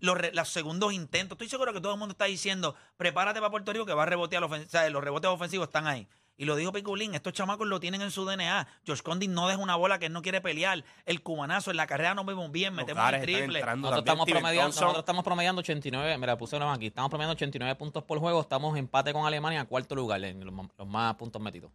Los, 0.01 0.17
re- 0.19 0.33
los 0.33 0.49
segundos 0.49 0.93
intentos. 0.93 1.37
Estoy 1.37 1.49
seguro 1.49 1.73
que 1.73 1.81
todo 1.81 1.93
el 1.93 1.99
mundo 1.99 2.13
está 2.13 2.27
diciendo, 2.27 2.75
prepárate 2.97 3.41
para 3.41 3.51
Puerto 3.51 3.73
Rico 3.73 3.87
que 3.87 3.95
va 3.95 4.05
a 4.05 4.07
rebotear. 4.07 4.43
ofen- 4.43 4.67
O 4.67 4.69
sea, 4.69 4.89
los 4.91 5.03
rebotes 5.03 5.31
ofensivos 5.31 5.67
están 5.69 5.87
ahí. 5.87 6.09
Y 6.41 6.45
lo 6.45 6.55
dijo 6.55 6.71
Piculín, 6.73 7.17
estos 7.17 7.33
chamacos 7.33 7.67
lo 7.67 7.81
tienen 7.81 8.01
en 8.01 8.13
su 8.13 8.25
DNA. 8.25 8.69
George 8.87 9.03
Condit 9.03 9.29
no 9.29 9.49
deja 9.49 9.59
una 9.61 9.75
bola 9.75 9.99
que 9.99 10.07
él 10.07 10.13
no 10.13 10.23
quiere 10.23 10.41
pelear. 10.41 10.85
El 11.05 11.21
cubanazo, 11.21 11.73
en 11.73 11.77
la 11.77 11.89
carrera 11.89 12.15
nos 12.15 12.25
vemos 12.27 12.53
bien, 12.53 12.75
metemos 12.77 13.03
el 13.13 13.23
triple. 13.23 13.61
Nosotros 13.61 13.99
estamos, 13.99 14.27
promediando, 14.31 14.69
nosotros 14.69 14.99
estamos 15.01 15.25
promediando 15.25 15.61
89, 15.61 16.17
mira, 16.17 16.39
puse 16.39 16.55
uno 16.55 16.71
aquí, 16.73 16.87
estamos 16.87 17.11
promediando 17.11 17.33
89 17.33 17.75
puntos 17.75 18.05
por 18.05 18.21
juego, 18.21 18.41
estamos 18.43 18.71
en 18.75 18.79
empate 18.79 19.13
con 19.13 19.27
Alemania 19.27 19.63
a 19.63 19.65
cuarto 19.65 19.97
lugar 19.97 20.23
en 20.25 20.45
los, 20.45 20.55
más 20.87 21.15
puntos 21.17 21.43
metidos. 21.43 21.73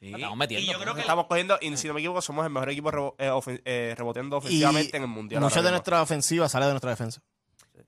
Sí. 0.00 0.12
Estamos 0.14 0.36
metiendo, 0.38 0.64
Y 0.70 0.72
yo 0.72 0.80
creo 0.80 0.94
que 0.94 1.00
Estamos 1.02 1.26
cogiendo, 1.26 1.58
y 1.60 1.76
si 1.76 1.86
no 1.88 1.92
me 1.92 2.00
equivoco, 2.00 2.22
somos 2.22 2.46
el 2.46 2.52
mejor 2.52 2.70
equipo 2.70 2.90
rebo- 2.90 3.14
eh, 3.18 3.28
ofen- 3.30 3.60
eh, 3.66 3.94
reboteando 3.98 4.36
Y 4.36 4.38
ofensivamente 4.38 4.96
en 4.96 5.02
el 5.02 5.08
mundial. 5.10 5.42
mucha 5.42 5.56
ahora 5.56 5.66
de 5.66 5.70
nuestra 5.72 6.00
ofensiva 6.00 6.48
sale 6.48 6.64
de 6.64 6.72
nuestra 6.72 6.90
defensa. 6.90 7.20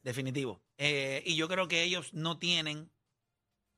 Definitivo. 0.09 0.62
Eh, 0.79 1.23
y 1.27 1.37
yo 1.37 1.49
creo 1.49 1.68
que 1.68 1.83
ellos 1.83 2.14
no 2.14 2.38
tienen, 2.38 2.90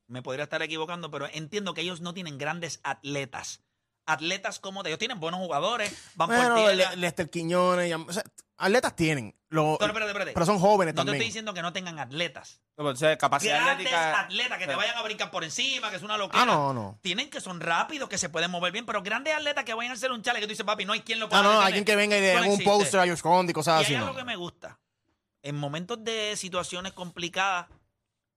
me 0.07 0.23
podría 0.23 0.45
estar 0.45 0.63
equivocando, 0.63 1.11
pero 1.11 1.27
entiendo 1.33 1.75
que 1.75 1.81
ellos 1.81 2.01
no 2.01 2.15
tienen 2.15 2.39
grandes 2.39 2.79
atletas. 2.85 3.63
Atletas 4.07 4.61
como 4.61 4.85
de 4.85 4.91
ellos 4.91 5.01
tienen 5.01 5.19
buenos 5.19 5.41
jugadores, 5.41 5.93
van 6.15 6.29
Bueno, 6.29 6.55
por 6.55 6.71
tierra. 6.73 6.91
Le- 6.93 6.97
Lester 6.99 7.29
Quiñones, 7.31 7.91
y- 7.91 7.95
o 7.95 8.13
sea, 8.13 8.23
atletas 8.59 8.95
tienen, 8.95 9.37
lo- 9.49 9.77
Pero, 9.79 9.89
espérate, 9.91 10.11
espérate. 10.13 10.33
pero 10.35 10.47
son 10.47 10.61
jóvenes 10.61 10.95
no 10.95 11.01
te 11.03 11.07
también. 11.07 11.15
estoy 11.17 11.27
diciendo 11.27 11.53
que 11.53 11.63
no 11.63 11.73
tengan 11.73 11.99
atletas. 11.99 12.61
No, 12.77 12.85
pero, 12.85 12.91
o 12.91 12.97
sea, 12.97 13.19
capacidad 13.19 13.57
Grandes 13.57 13.87
atlética. 13.89 14.21
atletas 14.21 14.59
que 14.59 14.67
te 14.67 14.73
Sí. 14.73 14.77
vayan 14.77 14.97
a 14.99 15.03
brincar 15.03 15.31
por 15.33 15.43
encima, 15.43 15.91
que 15.91 15.97
es 15.97 16.03
una 16.05 16.17
locura. 16.17 16.43
Ah, 16.43 16.47
no, 16.47 16.73
no. 16.73 16.99
Tienen 17.03 17.29
que 17.29 17.41
son 17.41 17.59
rápidos, 17.61 18.09
que 18.09 18.19
se 18.19 18.29
pueden 18.29 18.53
mover 18.53 18.73
bien, 18.73 18.87
pero 18.87 19.03
grandes 19.03 19.35
atletas 19.35 19.65
que 19.65 19.75
vayan 19.75 19.91
a 19.91 19.95
hacer 19.95 20.13
un 20.13 20.23
chale 20.23 20.39
que 20.39 20.47
tú 20.47 20.51
dices, 20.51 20.65
papi, 20.65 20.85
no 20.85 20.93
hay 20.93 21.01
quien 21.01 21.19
lo 21.19 21.29
pueda 21.29 21.41
Ah, 21.41 21.43
no, 21.43 21.51
detener. 21.51 21.67
alguien 21.67 21.85
que 21.85 21.97
venga 21.97 22.17
y 22.17 22.21
no 22.21 22.39
un 22.41 22.45
existe. 22.53 22.65
poster 22.65 23.01
a 23.01 23.05
George 23.05 23.23
Condit, 23.23 23.55
cosas 23.55 23.81
Y 23.81 23.85
así. 23.85 23.95
hay 23.95 23.99
No. 24.01 24.07
algo 24.07 24.17
que 24.19 24.25
me 24.25 24.37
gusta. 24.37 24.79
En 25.43 25.57
momentos 25.57 26.03
de 26.05 26.37
situaciones 26.37 26.93
complicadas, 26.93 27.67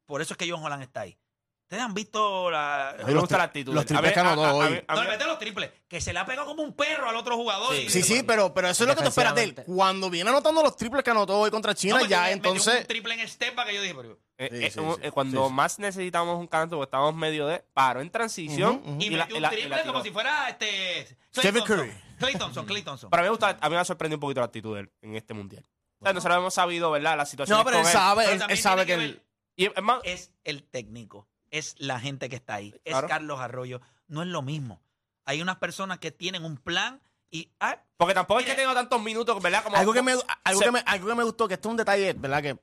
por 0.06 0.22
eso 0.22 0.34
es 0.34 0.38
que 0.38 0.50
John 0.50 0.64
Holland 0.64 0.84
está 0.84 1.02
ahí. 1.02 1.18
Ustedes 1.64 1.84
han 1.84 1.94
visto 1.96 2.52
la... 2.52 2.90
A 2.92 2.98
mí 2.98 3.14
me 3.14 3.20
gusta 3.20 3.38
la 3.38 3.44
actitud. 3.46 3.74
los 3.74 3.84
A 3.84 3.86
triples 3.88 4.04
ver, 4.06 4.14
que 4.14 4.20
anotó 4.20 4.44
a- 4.46 4.50
a 4.50 4.54
hoy. 4.56 4.84
No, 4.88 5.04
le 5.04 5.10
mete 5.10 5.26
los 5.26 5.40
triples. 5.40 5.72
Que 5.88 6.00
se 6.02 6.14
le 6.14 6.20
ha 6.20 6.26
pegado 6.26 6.46
como 6.48 6.62
un 6.62 6.74
perro 6.76 7.10
al 7.10 7.16
otro 7.16 7.36
jugador. 7.36 7.74
y- 7.76 7.90
Sí, 7.90 8.04
sí, 8.04 8.22
pero, 8.22 8.54
pero 8.54 8.68
eso 8.70 8.84
es 8.84 8.88
lo 8.90 8.96
que 8.96 9.02
tú 9.02 9.08
esperas 9.08 9.34
de 9.34 9.44
él. 9.44 9.56
Cuando 9.66 10.10
viene 10.10 10.30
anotando 10.30 10.62
los 10.62 10.76
triples 10.76 11.04
que 11.04 11.10
anotó 11.10 11.40
hoy 11.40 11.50
contra 11.50 11.74
China, 11.74 12.02
ya 12.08 12.30
entonces. 12.32 12.82
un 12.82 12.86
triple 12.88 13.16
en 13.20 13.28
step 13.28 13.56
para 13.56 13.70
que 13.72 13.76
yo 13.78 13.82
dije, 13.82 13.96
pero... 13.96 14.20
eh, 14.38 14.50
Sí, 14.52 14.66
eh, 14.66 14.72
sí, 14.72 14.80
un- 14.82 14.96
sí. 14.96 15.02
eh, 15.04 15.12
cuando 15.12 15.42
Sí, 15.44 15.48
sí. 15.50 15.54
más 15.54 15.80
necesitamos 15.80 16.38
un 16.38 16.48
canto, 16.48 16.76
porque 16.76 16.88
estábamos 16.90 17.16
medio 17.16 17.48
de. 17.48 17.60
Paró 17.74 18.02
en 18.02 18.12
transición. 18.12 18.84
Y, 19.00 19.06
y 19.06 19.10
la- 19.12 19.24
metió 19.26 19.38
y 19.38 19.40
la- 19.40 19.48
un 19.50 19.54
y 19.54 19.58
triple 19.58 19.78
la 19.78 19.84
como 19.84 20.04
si 20.04 20.12
fuera 20.12 20.50
este... 20.50 21.18
Clay. 21.32 21.54
Curry. 21.64 21.92
Clay 22.20 22.36
Thompson, 22.36 22.66
Clay 22.68 22.84
Thompson. 22.84 23.10
Para 23.10 23.24
mí, 23.24 23.28
me 23.28 23.30
gusta, 23.32 23.58
a 23.60 23.70
mí 23.70 23.74
me 23.76 23.82
ha 23.82 23.86
sorprendido 23.86 24.18
un 24.18 24.22
poquito 24.22 24.42
la 24.42 24.46
actitud 24.46 24.76
de 24.76 24.82
él 24.82 24.92
en 25.02 25.16
este 25.16 25.34
mundial. 25.34 25.66
O 26.04 26.06
sea, 26.06 26.14
nosotros 26.14 26.38
hemos 26.38 26.54
sabido, 26.54 26.92
¿verdad? 26.92 27.16
La 27.18 27.26
situación. 27.26 27.58
No, 27.58 27.64
pero 27.66 27.80
él 27.80 27.86
sabe, 27.86 28.24
Pero 28.24 28.30
él, 28.30 28.34
él 28.34 28.40
también 28.40 28.62
sabe 28.62 28.86
que 28.86 29.24
Y 29.56 29.66
es 29.66 29.82
más, 29.82 30.02
es 30.04 30.32
el 30.44 30.64
técnico, 30.64 31.28
es 31.50 31.76
la 31.78 32.00
gente 32.00 32.28
que 32.30 32.36
está 32.36 32.56
ahí, 32.56 32.74
es 32.84 32.92
Claro. 32.92 33.08
Carlos 33.08 33.40
Arroyo. 33.40 33.82
No 34.08 34.22
es 34.22 34.28
lo 34.28 34.42
mismo. 34.42 34.82
Hay 35.26 35.42
unas 35.42 35.58
personas 35.58 36.00
que 36.00 36.12
tienen 36.12 36.44
un 36.44 36.58
plan 36.58 37.02
y... 37.32 37.50
ah, 37.62 37.82
porque 37.98 38.14
tampoco 38.14 38.42
es 38.42 38.46
que 38.46 38.54
tenga 38.56 38.74
tantos 38.74 39.02
minutos, 39.02 39.42
¿verdad? 39.42 39.64
Como, 39.64 39.76
Algo 39.78 39.94
que, 39.94 40.02
me, 40.02 40.12
algo, 40.44 40.60
se- 40.60 40.66
que 40.66 40.72
me, 40.72 40.80
algo 40.86 41.08
que 41.08 41.16
me 41.16 41.24
gustó, 41.24 41.48
que 41.48 41.54
esto 41.56 41.70
es 41.70 41.72
un 41.72 41.78
detalle, 41.78 42.14
¿verdad? 42.14 42.42
Que 42.44 42.60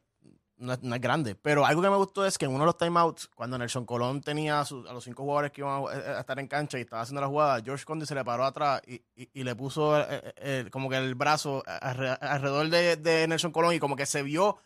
no 0.60 0.72
es, 0.74 0.82
no 0.82 0.94
es 0.94 1.00
grande, 1.00 1.34
pero 1.34 1.66
algo 1.66 1.82
que 1.82 1.90
me 1.90 1.96
gustó 1.96 2.24
es 2.24 2.38
que 2.38 2.44
en 2.44 2.50
uno 2.52 2.60
de 2.60 2.66
los 2.66 2.76
timeouts, 2.76 3.28
cuando 3.34 3.58
Nelson 3.58 3.84
Colón 3.86 4.20
tenía 4.20 4.60
a, 4.60 4.66
los 4.92 5.02
cinco 5.04 5.22
jugadores 5.24 5.50
que 5.50 5.62
iban 5.62 5.82
a, 5.84 5.90
a 6.18 6.20
estar 6.20 6.38
en 6.38 6.46
cancha 6.46 6.78
y 6.78 6.82
estaba 6.82 7.02
haciendo 7.02 7.20
la 7.20 7.26
jugada, 7.26 7.60
George 7.64 7.84
Condit 7.84 8.06
se 8.08 8.14
le 8.14 8.24
paró 8.24 8.44
atrás 8.44 8.80
y, 8.86 8.94
y- 9.16 9.28
y 9.34 9.42
le 9.42 9.54
puso 9.56 9.98
eh, 9.98 10.06
eh, 10.10 10.32
eh, 10.36 10.68
como 10.70 10.88
que 10.88 10.96
el 10.96 11.14
brazo 11.14 11.62
alre- 11.64 12.16
alrededor 12.20 12.68
de, 12.68 12.96
de 12.96 13.26
Nelson 13.26 13.50
Colón 13.52 13.74
y 13.74 13.78
como 13.80 13.96
que 13.96 14.06
se 14.06 14.22
vio, 14.22 14.58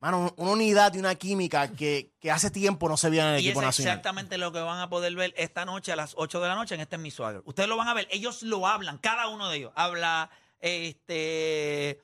mano, 0.00 0.32
una 0.36 0.50
unidad 0.52 0.92
y 0.94 0.98
una 0.98 1.14
química 1.14 1.68
que, 1.68 2.10
que 2.20 2.30
hace 2.30 2.50
tiempo 2.50 2.88
no 2.88 2.96
se 2.96 3.10
veía 3.10 3.28
en 3.30 3.34
el 3.36 3.40
Y 3.40 3.44
es 3.44 3.50
equipo 3.50 3.62
nacional. 3.62 3.92
exactamente 3.92 4.38
lo 4.38 4.50
que 4.52 4.60
van 4.60 4.80
a 4.80 4.88
poder 4.88 5.14
ver 5.14 5.32
esta 5.36 5.64
noche 5.64 5.92
a 5.92 5.96
las 5.96 6.14
8 6.16 6.40
de 6.40 6.48
la 6.48 6.54
noche 6.54 6.74
en 6.74 6.80
este 6.80 6.96
es 6.96 7.02
mi 7.02 7.10
Swagger. 7.10 7.42
Ustedes 7.44 7.68
lo 7.68 7.76
van 7.76 7.88
a 7.88 7.94
ver, 7.94 8.08
ellos 8.10 8.42
lo 8.42 8.66
hablan, 8.66 8.98
cada 8.98 9.28
uno 9.28 9.48
de 9.48 9.56
ellos. 9.58 9.72
Habla 9.76 10.30
este 10.60 12.00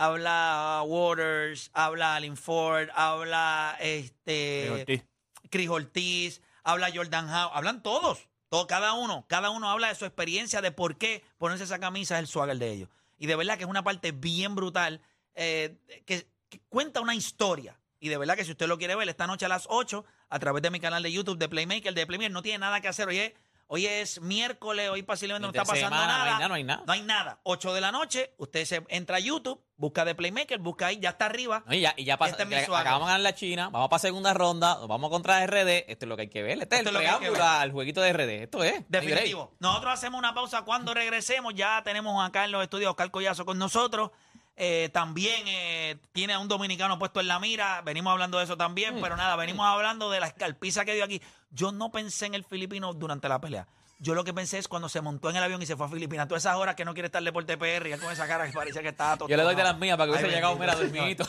habla 0.00 0.82
Waters, 0.86 1.70
habla 1.74 2.16
Allen 2.16 2.38
Ford, 2.38 2.88
habla 2.94 3.76
este 3.80 4.70
Ortiz. 4.70 5.04
Chris 5.50 5.68
Ortiz, 5.68 6.40
habla 6.64 6.90
Jordan 6.92 7.28
Howe, 7.28 7.50
hablan 7.52 7.82
todos, 7.82 8.26
todo, 8.48 8.66
cada 8.66 8.94
uno, 8.94 9.26
cada 9.28 9.50
uno 9.50 9.68
habla 9.68 9.88
de 9.88 9.94
su 9.94 10.06
experiencia, 10.06 10.62
de 10.62 10.72
por 10.72 10.96
qué 10.96 11.22
ponerse 11.36 11.64
esa 11.64 11.78
camisa 11.78 12.14
es 12.14 12.20
el 12.20 12.26
swagger 12.28 12.56
de 12.56 12.70
ellos. 12.70 12.88
Y 13.18 13.26
de 13.26 13.36
verdad 13.36 13.58
que 13.58 13.64
es 13.64 13.68
una 13.68 13.84
parte 13.84 14.12
bien 14.12 14.54
brutal, 14.54 15.02
eh, 15.34 15.76
que, 16.06 16.26
que 16.48 16.60
cuenta 16.70 17.02
una 17.02 17.14
historia. 17.14 17.78
Y 17.98 18.08
de 18.08 18.16
verdad 18.16 18.36
que 18.36 18.46
si 18.46 18.52
usted 18.52 18.68
lo 18.68 18.78
quiere 18.78 18.96
ver 18.96 19.06
esta 19.10 19.26
noche 19.26 19.44
a 19.44 19.50
las 19.50 19.66
8, 19.68 20.02
a 20.30 20.38
través 20.38 20.62
de 20.62 20.70
mi 20.70 20.80
canal 20.80 21.02
de 21.02 21.12
YouTube 21.12 21.36
de 21.36 21.50
Playmaker, 21.50 21.92
de 21.92 22.06
Playmaker, 22.06 22.32
no 22.32 22.40
tiene 22.40 22.60
nada 22.60 22.80
que 22.80 22.88
hacer. 22.88 23.06
Oye, 23.06 23.34
Hoy 23.72 23.86
es 23.86 24.20
miércoles, 24.20 24.90
hoy 24.90 25.04
posiblemente 25.04 25.46
no 25.46 25.50
está 25.52 25.62
pasando 25.62 25.96
semana, 25.96 26.06
no 26.06 26.12
hay 26.12 26.18
nada. 26.18 26.34
nada, 26.34 26.48
no 26.48 26.54
hay 26.54 26.64
nada. 26.64 26.82
No 26.84 26.92
hay 26.92 27.02
nada. 27.02 27.38
8 27.44 27.72
de 27.72 27.80
la 27.80 27.92
noche, 27.92 28.34
usted 28.38 28.64
se 28.64 28.84
entra 28.88 29.18
a 29.18 29.20
YouTube, 29.20 29.62
busca 29.76 30.04
de 30.04 30.16
Playmaker, 30.16 30.58
busca 30.58 30.88
ahí, 30.88 30.98
ya 30.98 31.10
está 31.10 31.26
arriba. 31.26 31.62
No, 31.66 31.72
y 31.72 31.80
ya, 31.82 31.94
y 31.96 32.02
ya 32.02 32.16
pasa, 32.16 32.32
Este 32.32 32.42
es 32.42 32.68
acabamos 32.68 33.06
de 33.06 33.12
ganar 33.12 33.20
la 33.20 33.32
China, 33.36 33.68
vamos 33.70 33.88
para 33.88 34.00
segunda 34.00 34.34
ronda, 34.34 34.74
nos 34.74 34.88
vamos 34.88 35.08
contra 35.08 35.46
RD, 35.46 35.84
esto 35.86 36.04
es 36.04 36.08
lo 36.08 36.16
que 36.16 36.22
hay 36.22 36.28
que 36.28 36.42
ver, 36.42 36.60
este 36.60 36.64
Esto 36.64 36.74
es 36.74 36.80
es 36.80 36.86
el 36.88 36.94
lo 36.94 36.98
que 36.98 37.06
hay 37.06 37.12
que 37.12 37.18
preámbulo 37.18 37.44
ver. 37.44 37.62
al 37.62 37.70
jueguito 37.70 38.00
de 38.00 38.12
RD, 38.12 38.42
esto 38.42 38.64
es. 38.64 38.82
Definitivo. 38.88 39.54
Nosotros 39.60 39.92
hacemos 39.94 40.18
una 40.18 40.34
pausa 40.34 40.62
cuando 40.62 40.92
regresemos. 40.92 41.54
Ya 41.54 41.80
tenemos 41.84 42.26
acá 42.26 42.46
en 42.46 42.50
los 42.50 42.64
estudios 42.64 42.90
Oscar 42.90 43.12
Collazo 43.12 43.46
con 43.46 43.56
nosotros. 43.56 44.10
Eh, 44.56 44.90
también 44.92 45.44
eh, 45.46 45.96
tiene 46.12 46.34
a 46.34 46.38
un 46.38 46.46
dominicano 46.46 46.98
puesto 46.98 47.20
en 47.20 47.28
la 47.28 47.38
mira. 47.38 47.80
Venimos 47.80 48.10
hablando 48.10 48.36
de 48.36 48.44
eso 48.44 48.56
también. 48.58 48.96
Mm. 48.96 49.00
Pero 49.00 49.16
nada, 49.16 49.34
venimos 49.36 49.64
hablando 49.64 50.10
de 50.10 50.20
la 50.20 50.26
escalpiza 50.26 50.84
que 50.84 50.92
dio 50.92 51.04
aquí. 51.04 51.22
Yo 51.50 51.72
no 51.72 51.90
pensé 51.90 52.26
en 52.26 52.34
el 52.34 52.44
filipino 52.44 52.92
durante 52.94 53.28
la 53.28 53.40
pelea. 53.40 53.66
Yo 53.98 54.14
lo 54.14 54.24
que 54.24 54.32
pensé 54.32 54.58
es 54.58 54.66
cuando 54.66 54.88
se 54.88 55.00
montó 55.02 55.28
en 55.28 55.36
el 55.36 55.42
avión 55.42 55.60
y 55.60 55.66
se 55.66 55.76
fue 55.76 55.86
a 55.86 55.88
Filipinas. 55.88 56.26
Todas 56.26 56.42
esas 56.42 56.56
horas 56.56 56.74
que 56.74 56.84
no 56.86 56.94
quiere 56.94 57.06
estar 57.06 57.22
Deporte 57.22 57.58
PR 57.58 57.86
y 57.86 57.92
él 57.92 58.00
con 58.00 58.10
esa 58.10 58.26
cara 58.26 58.46
que 58.46 58.52
parecía 58.52 58.80
que 58.80 58.88
estaba 58.88 59.18
todo. 59.18 59.28
Yo 59.28 59.36
le 59.36 59.42
doy 59.42 59.54
de 59.54 59.62
las 59.62 59.76
mías 59.78 59.98
para 59.98 60.10
que 60.10 60.18
hubiese 60.18 60.34
llegado, 60.34 60.56
mira, 60.56 60.74
dormidito. 60.74 61.26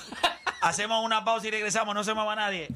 Hacemos 0.61 1.03
una 1.03 1.25
pausa 1.25 1.47
y 1.47 1.51
regresamos. 1.51 1.93
No 1.93 2.03
se 2.03 2.13
mueva 2.13 2.35
nadie. 2.35 2.69